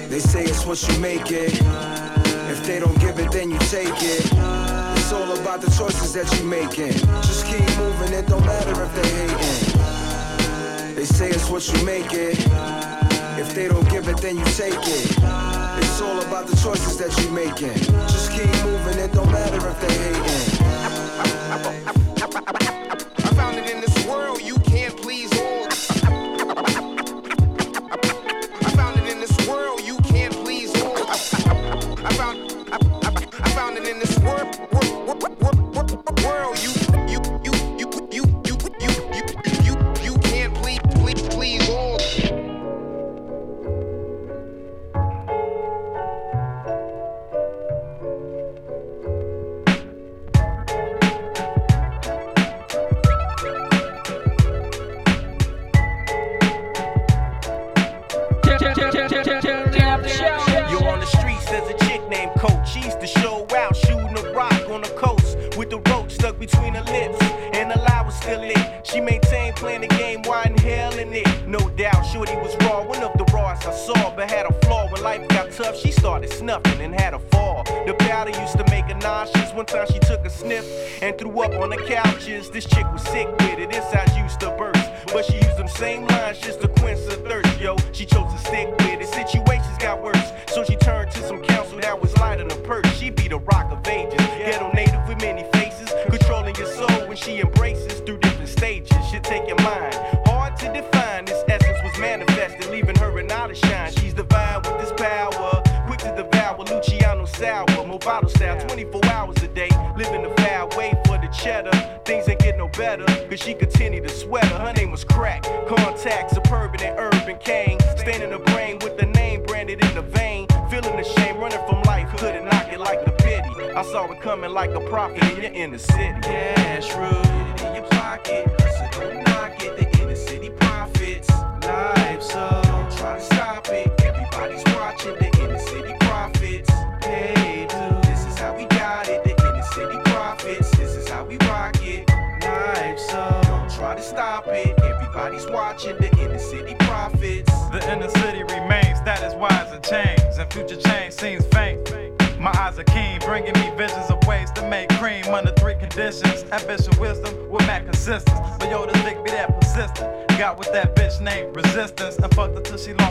[0.09, 2.26] They say it's what you make it.
[2.67, 4.25] They don't give it, then you take it.
[4.25, 6.91] It's all about the choices that you making.
[7.23, 10.93] Just keep moving, it don't matter if they hating.
[10.93, 12.37] They say it's what you make it.
[13.39, 15.17] If they don't give it, then you take it.
[15.77, 17.77] It's all about the choices that you making.
[18.09, 19.93] Just keep moving, it don't matter if they
[21.93, 22.06] hating.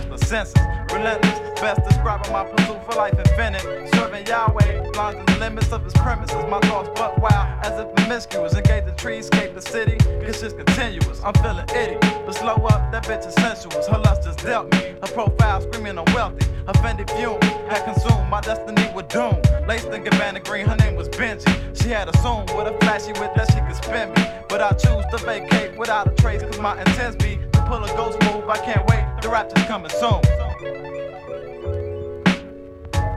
[0.08, 0.54] Her senses.
[0.92, 3.62] Relentless, best describing my pursuit for life infinite.
[3.94, 6.36] Serving Yahweh, blinds the limits of his premises.
[6.48, 8.54] My thoughts buck wild, as if promiscuous.
[8.54, 9.96] Engage the treescape, the city,
[10.26, 11.20] it's just continuous.
[11.24, 13.86] I'm feeling itty, but slow up, that bitch is sensuous.
[13.86, 14.94] Her lust just dealt me.
[15.02, 16.46] Her profile screaming I'm wealthy.
[16.68, 17.40] Offended fume
[17.70, 19.40] had consumed my destiny with doom.
[19.68, 21.46] Laced in Gabbana green, her name was Benji.
[21.80, 24.26] She had a soon with a flashy wit that she could spin me.
[24.48, 27.88] But I choose to vacate without a trace, cause my intents be to pull a
[27.96, 28.48] ghost move.
[28.48, 30.20] I can't wait, the rapture's coming soon.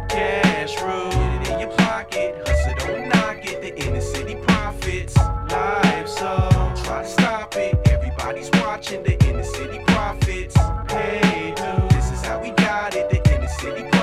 [0.09, 2.35] Cash rooted in your pocket.
[2.47, 3.61] Hustle, don't knock it.
[3.61, 5.15] The inner city profits.
[5.17, 7.75] Life, so don't try to stop it.
[7.87, 10.55] Everybody's watching the inner city profits.
[10.89, 13.09] Hey, dude, this is how we got it.
[13.09, 13.98] The inner city profits.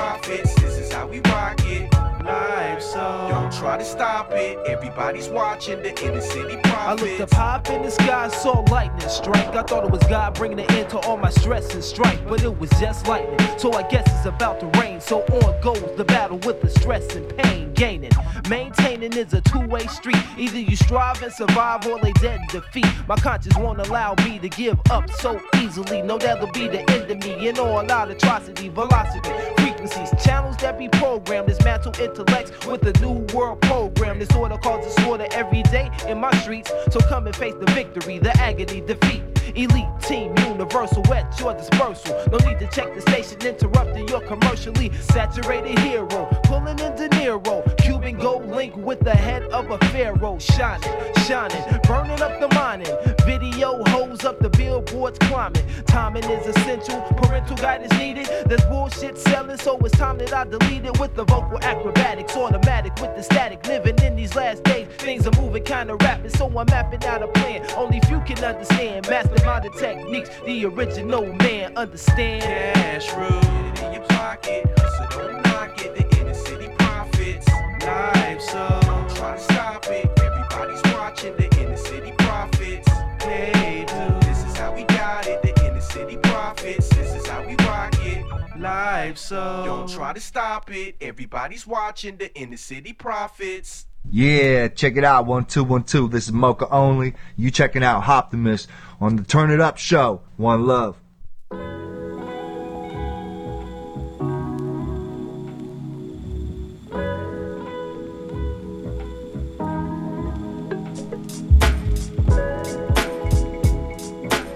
[3.77, 4.59] Try to stop it.
[4.67, 9.49] Everybody's watching the inner city I looked up high in the sky, saw lightning strike.
[9.49, 12.43] I thought it was God bringing an end to all my stress and strife, but
[12.43, 13.39] it was just lightning.
[13.59, 15.01] So I guess it's about to rain.
[15.01, 17.73] So on goes the battle with the stress and pain.
[17.75, 18.13] Gaining,
[18.49, 20.23] maintaining is a two-way street.
[20.39, 22.87] Either you strive and survive, or lay dead in defeat.
[23.07, 26.01] My conscience won't allow me to give up so easily.
[26.01, 27.49] No, that'll be the end of me.
[27.49, 31.49] And all out atrocity, velocity, frequencies, channels that be programmed.
[31.49, 34.19] Dismantle intellects with a new world program.
[34.19, 36.71] This order causes slaughter every day in my streets.
[36.91, 39.26] So come and face the victory, the agony, defeat.
[39.57, 42.15] Elite team, universal at your dispersal.
[42.31, 46.29] No need to check the station, interrupting your commercially saturated hero.
[46.45, 50.39] Pulling in De Niro, Cuban gold link with the head of a pharaoh.
[50.39, 50.93] Shining,
[51.25, 52.95] shining, burning up the mining.
[53.25, 55.65] Video holds up the billboards climbing.
[55.87, 58.29] Timing is essential, parental guidance needed.
[58.47, 62.37] There's bullshit selling, so it's time that I delete it with the vocal acrobatics.
[62.37, 63.67] Automatic with the static.
[63.67, 67.29] Living in these last days, things are moving kinda rapid, so I'm mapping out a
[67.29, 67.67] plan.
[67.75, 69.07] Only few can understand.
[69.47, 72.43] Masterminded techniques, the original man understand.
[72.43, 74.67] Cash rooted in your pocket.
[74.77, 75.95] Hustle, don't knock it.
[75.95, 77.47] The inner city profits.
[77.85, 80.11] Life, so don't try to stop it.
[80.19, 82.89] Everybody's watching the inner city profits.
[83.23, 85.41] Hey, dude, this is how we got it.
[85.43, 86.89] The inner city profits.
[86.89, 88.25] This is how we rock it.
[88.59, 90.97] Life, so don't try to stop it.
[91.01, 93.87] Everybody's watching the inner city profits.
[94.11, 95.27] Yeah, check it out.
[95.27, 96.09] One two one two.
[96.09, 97.15] This is Moka Only.
[97.37, 98.67] You checking out Optimus
[99.01, 100.23] on the Turn It Up show.
[100.37, 100.97] One love.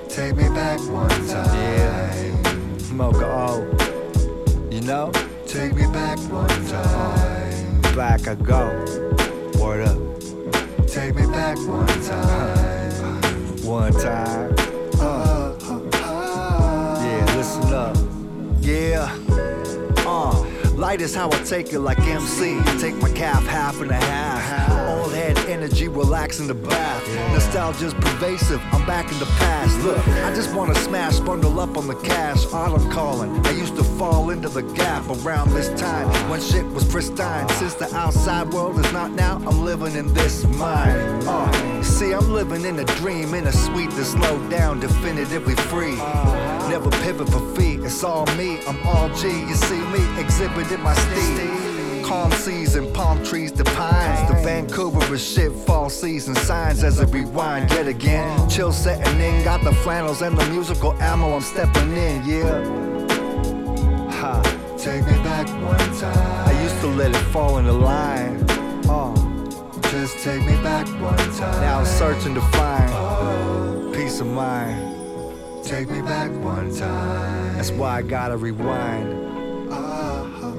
[0.09, 1.57] Take me back one time.
[1.57, 2.15] Yeah,
[2.93, 4.71] Moka O.
[4.71, 5.11] You know?
[5.47, 7.83] Take me back one time.
[7.97, 9.30] Back I go.
[10.89, 12.93] Take me back one time.
[13.62, 14.53] One time.
[14.99, 15.55] Uh.
[17.01, 17.97] Yeah, listen up.
[18.61, 19.30] Yeah.
[20.81, 22.59] Light is how I take it like MC.
[22.81, 24.89] Take my calf half and a half.
[24.89, 27.07] All head energy, relax in the bath.
[27.35, 29.78] Nostalgia's pervasive, I'm back in the past.
[29.81, 32.47] Look, I just wanna smash, bundle up on the cash.
[32.47, 33.47] Autumn calling.
[33.47, 37.47] I used to fall into the gap around this time when shit was pristine.
[37.51, 41.24] Since the outside world is not now, I'm living in this mind.
[41.28, 45.99] Uh, see, I'm living in a dream, in a suite that's slowed down, definitively free.
[46.71, 49.27] Never pivot for feet, it's all me, I'm all G.
[49.27, 52.05] You see me exhibiting my steed.
[52.05, 54.29] Calm seas and palm trees the pines.
[54.31, 58.49] The Vancouver is shit, fall season signs as I rewind yet again.
[58.49, 62.62] Chill setting in, got the flannels and the musical ammo, I'm stepping in, yeah.
[64.21, 64.41] Ha.
[64.79, 66.49] Take me back one time.
[66.49, 68.49] I used to let it fall in the line.
[68.89, 69.12] Uh.
[69.91, 71.61] Just take me back one time.
[71.62, 75.00] Now I'm searching to find peace of mind.
[75.65, 77.57] Take me back one time.
[77.57, 79.73] That's why I gotta rewind.
[79.73, 80.57] Uh-huh.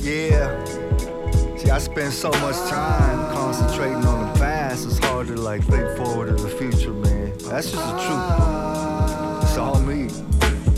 [0.00, 0.64] Yeah.
[1.56, 5.96] See, I spend so much time concentrating on the past, it's hard to like think
[5.96, 7.32] forward to the future, man.
[7.38, 9.42] That's just the truth.
[9.44, 10.08] It's all me.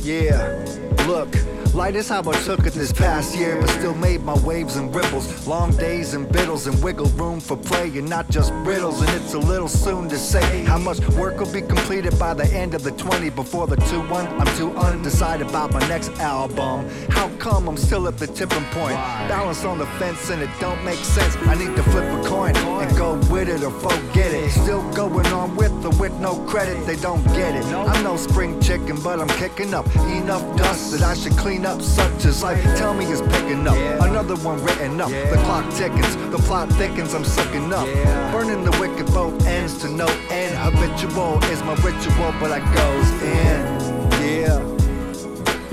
[0.02, 0.64] Yeah.
[1.06, 1.34] Look,
[1.74, 4.94] Light is how I took it this past year, but still made my waves and
[4.94, 5.44] ripples.
[5.44, 9.00] Long days and biddles and wiggle room for play and not just riddles.
[9.00, 12.46] And it's a little soon to say how much work will be completed by the
[12.54, 14.26] end of the 20 before the 2 1.
[14.40, 16.88] I'm too undecided about my next album.
[17.10, 18.94] How come I'm still at the tipping point?
[19.26, 21.34] Balance on the fence and it don't make sense.
[21.38, 24.48] I need to flip a coin and go with it or forget it.
[24.50, 27.64] Still going on with or with no credit, they don't get it.
[27.64, 31.80] I'm no spring chicken, but I'm kicking up enough dust that I should clean up.
[31.82, 33.76] Such as life, tell me is picking up.
[34.00, 35.10] Another one written up.
[35.10, 37.14] The clock tickens, the plot thickens.
[37.14, 37.86] I'm sucking up,
[38.32, 40.56] burning the wick at both ends to no end.
[40.56, 43.84] Habitual is my ritual, but I goes in.
[44.24, 44.74] Yeah.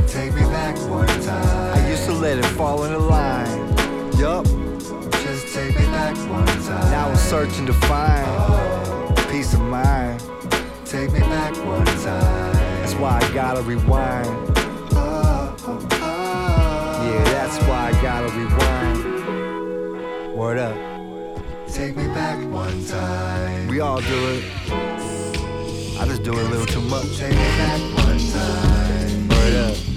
[0.08, 1.78] Take me back one time.
[1.78, 3.60] I used to let it fall in the line.
[4.18, 4.46] Yup.
[5.24, 6.92] Just take me back one time.
[6.92, 10.20] Now I'm searching to find peace of mind.
[10.86, 12.54] Take me back one time.
[12.82, 14.61] That's why I gotta rewind.
[17.52, 20.36] Yeah, that's why I gotta rewind.
[20.36, 20.76] Word up.
[21.68, 23.68] Take me back one time.
[23.68, 24.44] We all do it.
[26.00, 27.18] I just do it a little too much.
[27.18, 29.28] Take me back one time.
[29.30, 29.91] Word up.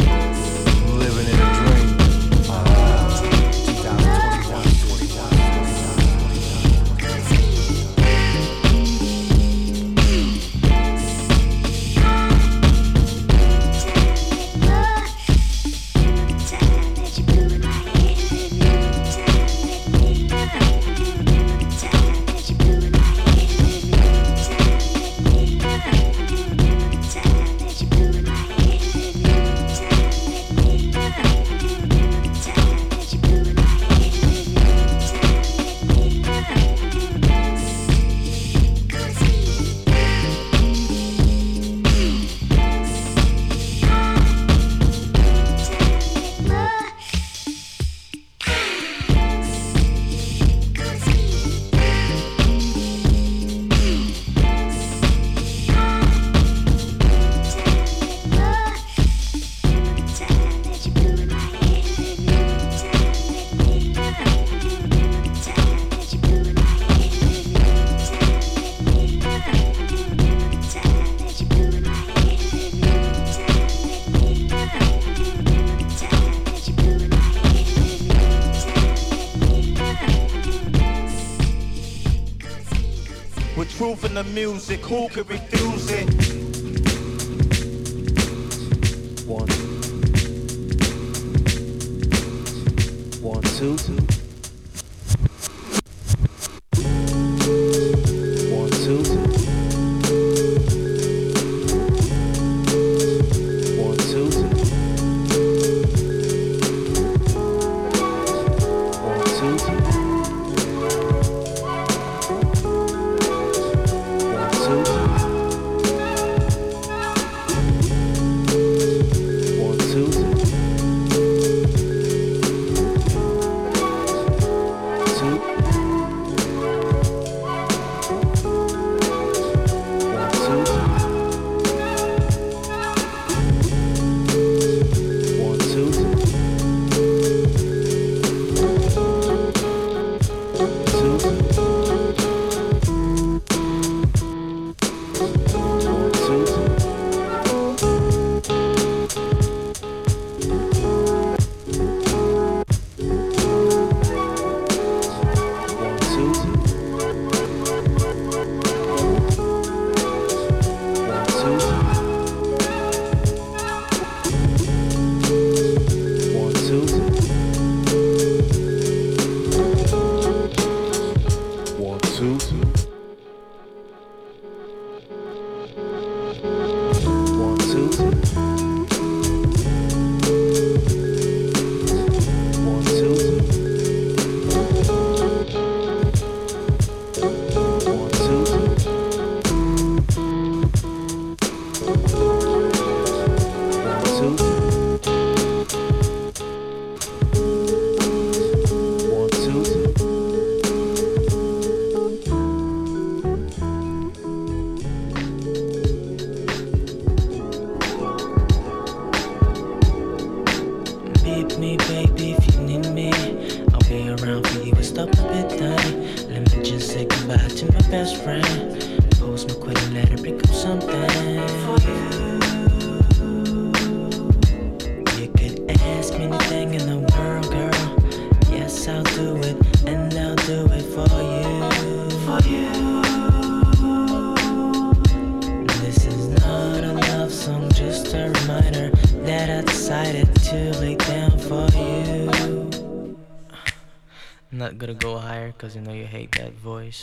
[84.35, 85.54] Music, who could refuse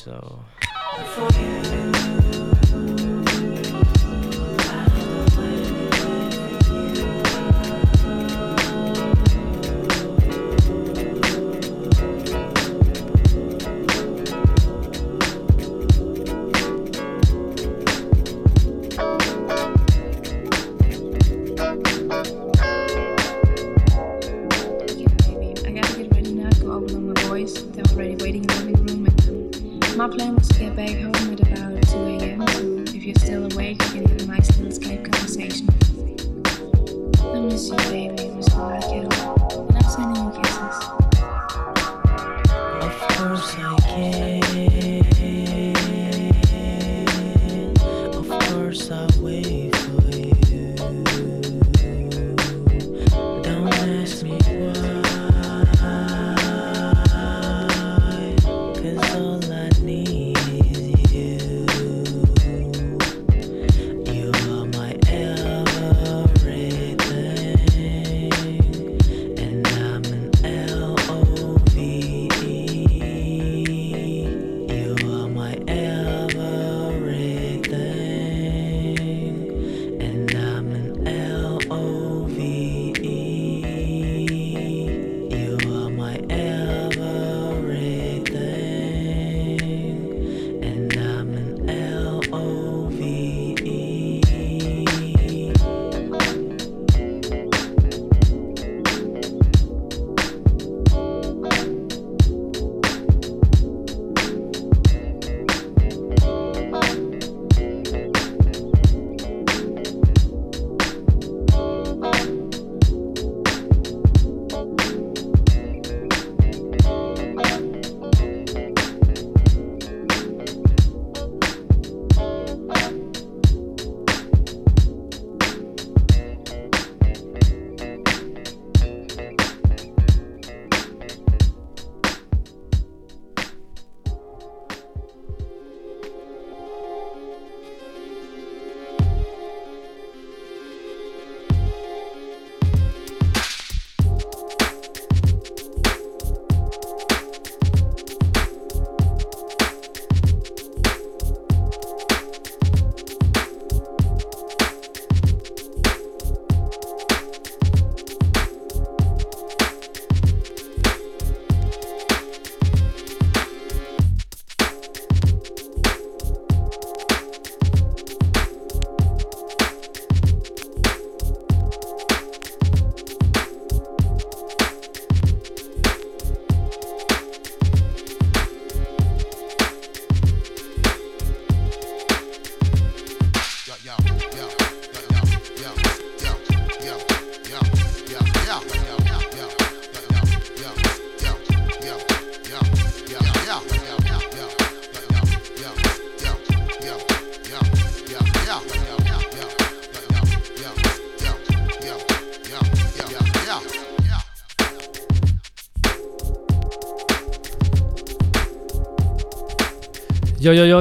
[0.03, 0.43] So.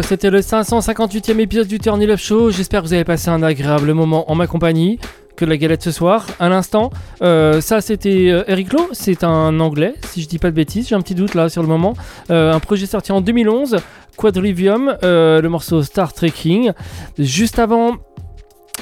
[0.03, 2.51] C'était le 558e épisode du Turn Up Show.
[2.51, 4.99] J'espère que vous avez passé un agréable moment en ma compagnie.
[5.37, 6.27] Que de la galette ce soir.
[6.41, 6.91] À l'instant,
[7.23, 10.89] euh, ça c'était euh, Eric Lowe, c'est un anglais, si je dis pas de bêtises,
[10.89, 11.95] j'ai un petit doute là sur le moment.
[12.31, 13.77] Euh, un projet sorti en 2011,
[14.17, 16.73] Quadrivium, le morceau Star Trekking.
[17.17, 17.93] Juste avant,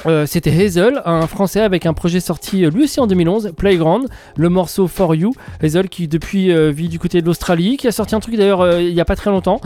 [0.05, 4.07] euh, c'était Hazel, un français avec un projet sorti euh, lui aussi en 2011, Playground,
[4.37, 5.33] le morceau For You.
[5.61, 8.79] Hazel qui depuis euh, vit du côté de l'Australie, qui a sorti un truc d'ailleurs
[8.79, 9.61] il y a pas très longtemps,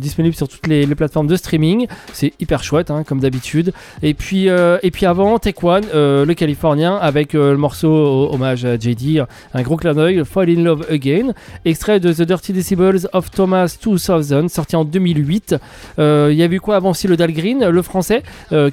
[0.00, 1.86] disponible sur toutes les, plateformes de streaming.
[2.12, 3.72] C'est hyper chouette, hein, comme d'habitude.
[4.02, 8.78] Et puis et puis avant Tech One, le Californien avec le morceau au- hommage à
[8.78, 11.32] JD, un gros clin d'œil, Fall in Love Again,
[11.64, 15.56] extrait de The Dirty Decibels of Thomas 2000, sorti en 2008.
[15.98, 18.22] Euh, Il y a eu quoi avant aussi le Dalgreen, le français,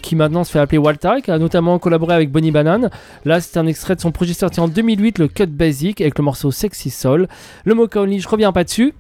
[0.02, 0.77] qui maintenant se fait appeler
[1.24, 2.90] Qui a notamment collaboré avec Bonnie Banane.
[3.26, 6.24] Là, c'est un extrait de son projet sorti en 2008, le Cut Basic, avec le
[6.24, 7.28] morceau Sexy Soul.
[7.66, 8.94] Le mot Only, je reviens pas dessus.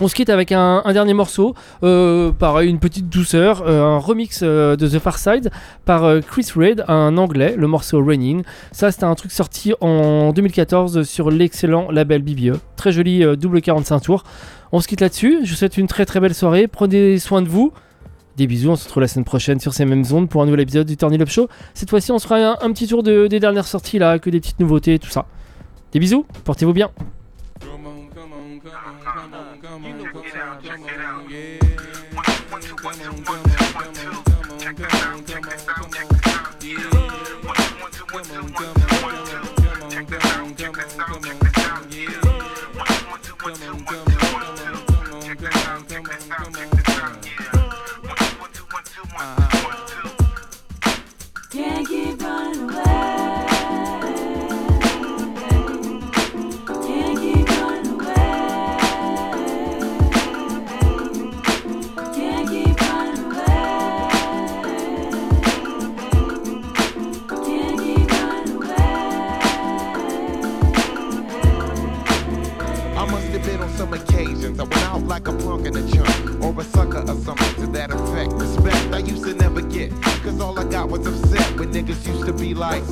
[0.00, 4.40] On se quitte avec un, dernier morceau, euh, pareil, une petite douceur, euh, un remix
[4.44, 5.50] euh, de The Far Side
[5.84, 8.44] par euh, Chris Reid, un anglais, le morceau Raining.
[8.70, 12.58] Ça, c'était un truc sorti en 2014 sur l'excellent label BBE.
[12.76, 14.22] Très joli double 45 tours.
[14.70, 15.40] On se quitte là-dessus.
[15.42, 16.68] Je vous souhaite une très très belle soirée.
[16.68, 17.72] Prenez soin de vous.
[18.38, 20.60] Des bisous, on se retrouve la semaine prochaine sur ces mêmes ondes pour un nouvel
[20.60, 21.48] épisode du Turn Show.
[21.74, 24.60] Cette fois-ci, on se fera un, petit tour des dernières sorties là, que des petites
[24.60, 25.26] nouveautés, tout ça.
[25.90, 26.88] Des bisous, portez-vous bien.
[75.08, 78.32] Like a punk in a chunk, or a sucker or something to that effect.
[78.34, 79.90] Respect I used to never get,
[80.22, 82.82] cause all I got was upset when niggas used to be like,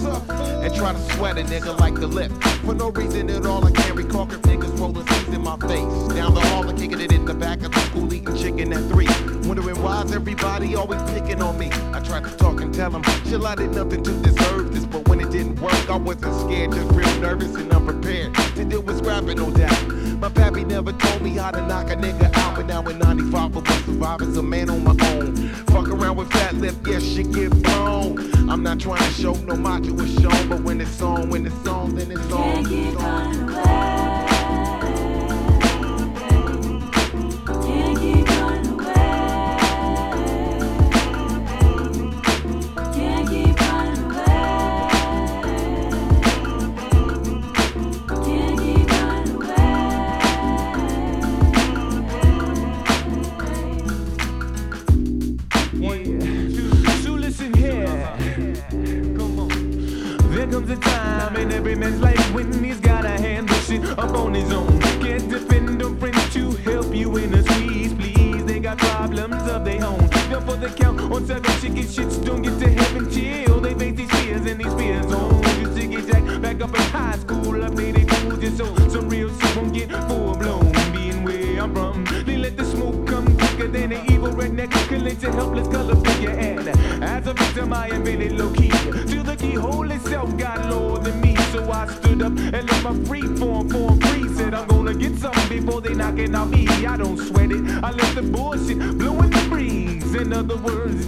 [0.65, 2.33] and try to sweat a nigga like the lip.
[2.65, 6.15] For no reason at all, I can't recall if niggas rolling C's in my face.
[6.15, 8.83] Down the hall, and kicking it in the back of the school, eating chicken at
[8.91, 9.09] three.
[9.47, 11.71] Wondering why's everybody always picking on me.
[11.93, 14.87] I tried to talk and tell them, shit, I did nothing to deserve this.
[14.87, 18.81] But when it didn't work, I wasn't scared, just real nervous and unprepared to deal
[18.81, 19.96] with scrapping, no doubt.
[20.19, 23.35] My pappy never told me how to knock a nigga out, but now in 95
[23.35, 25.37] I was surviving, a man on my own.
[25.67, 28.19] Fuck around with fat lip, yes, shit get blown.
[28.49, 31.67] I'm not trying to show no macho is shown, but when it's on, when it's
[31.67, 32.65] on, then it's on.
[32.65, 34.06] Can't keep running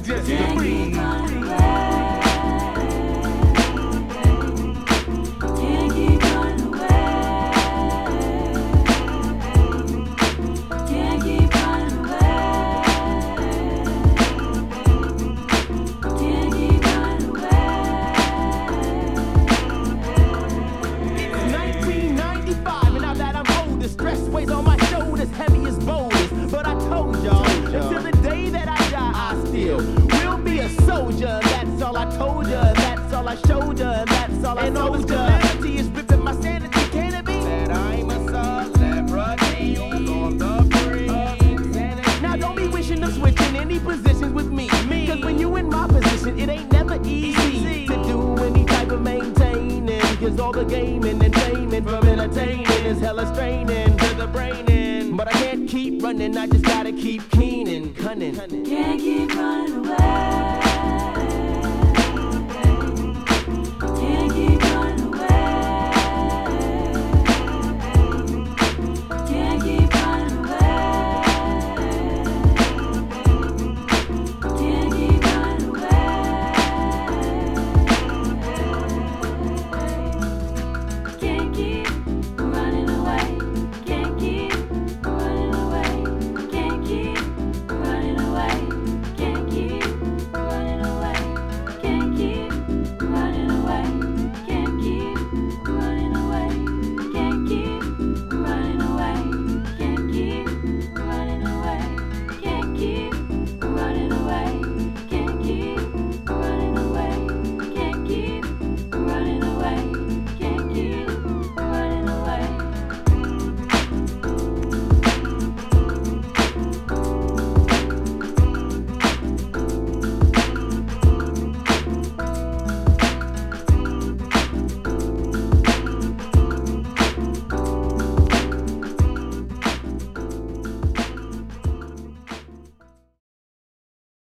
[0.08, 0.37] words,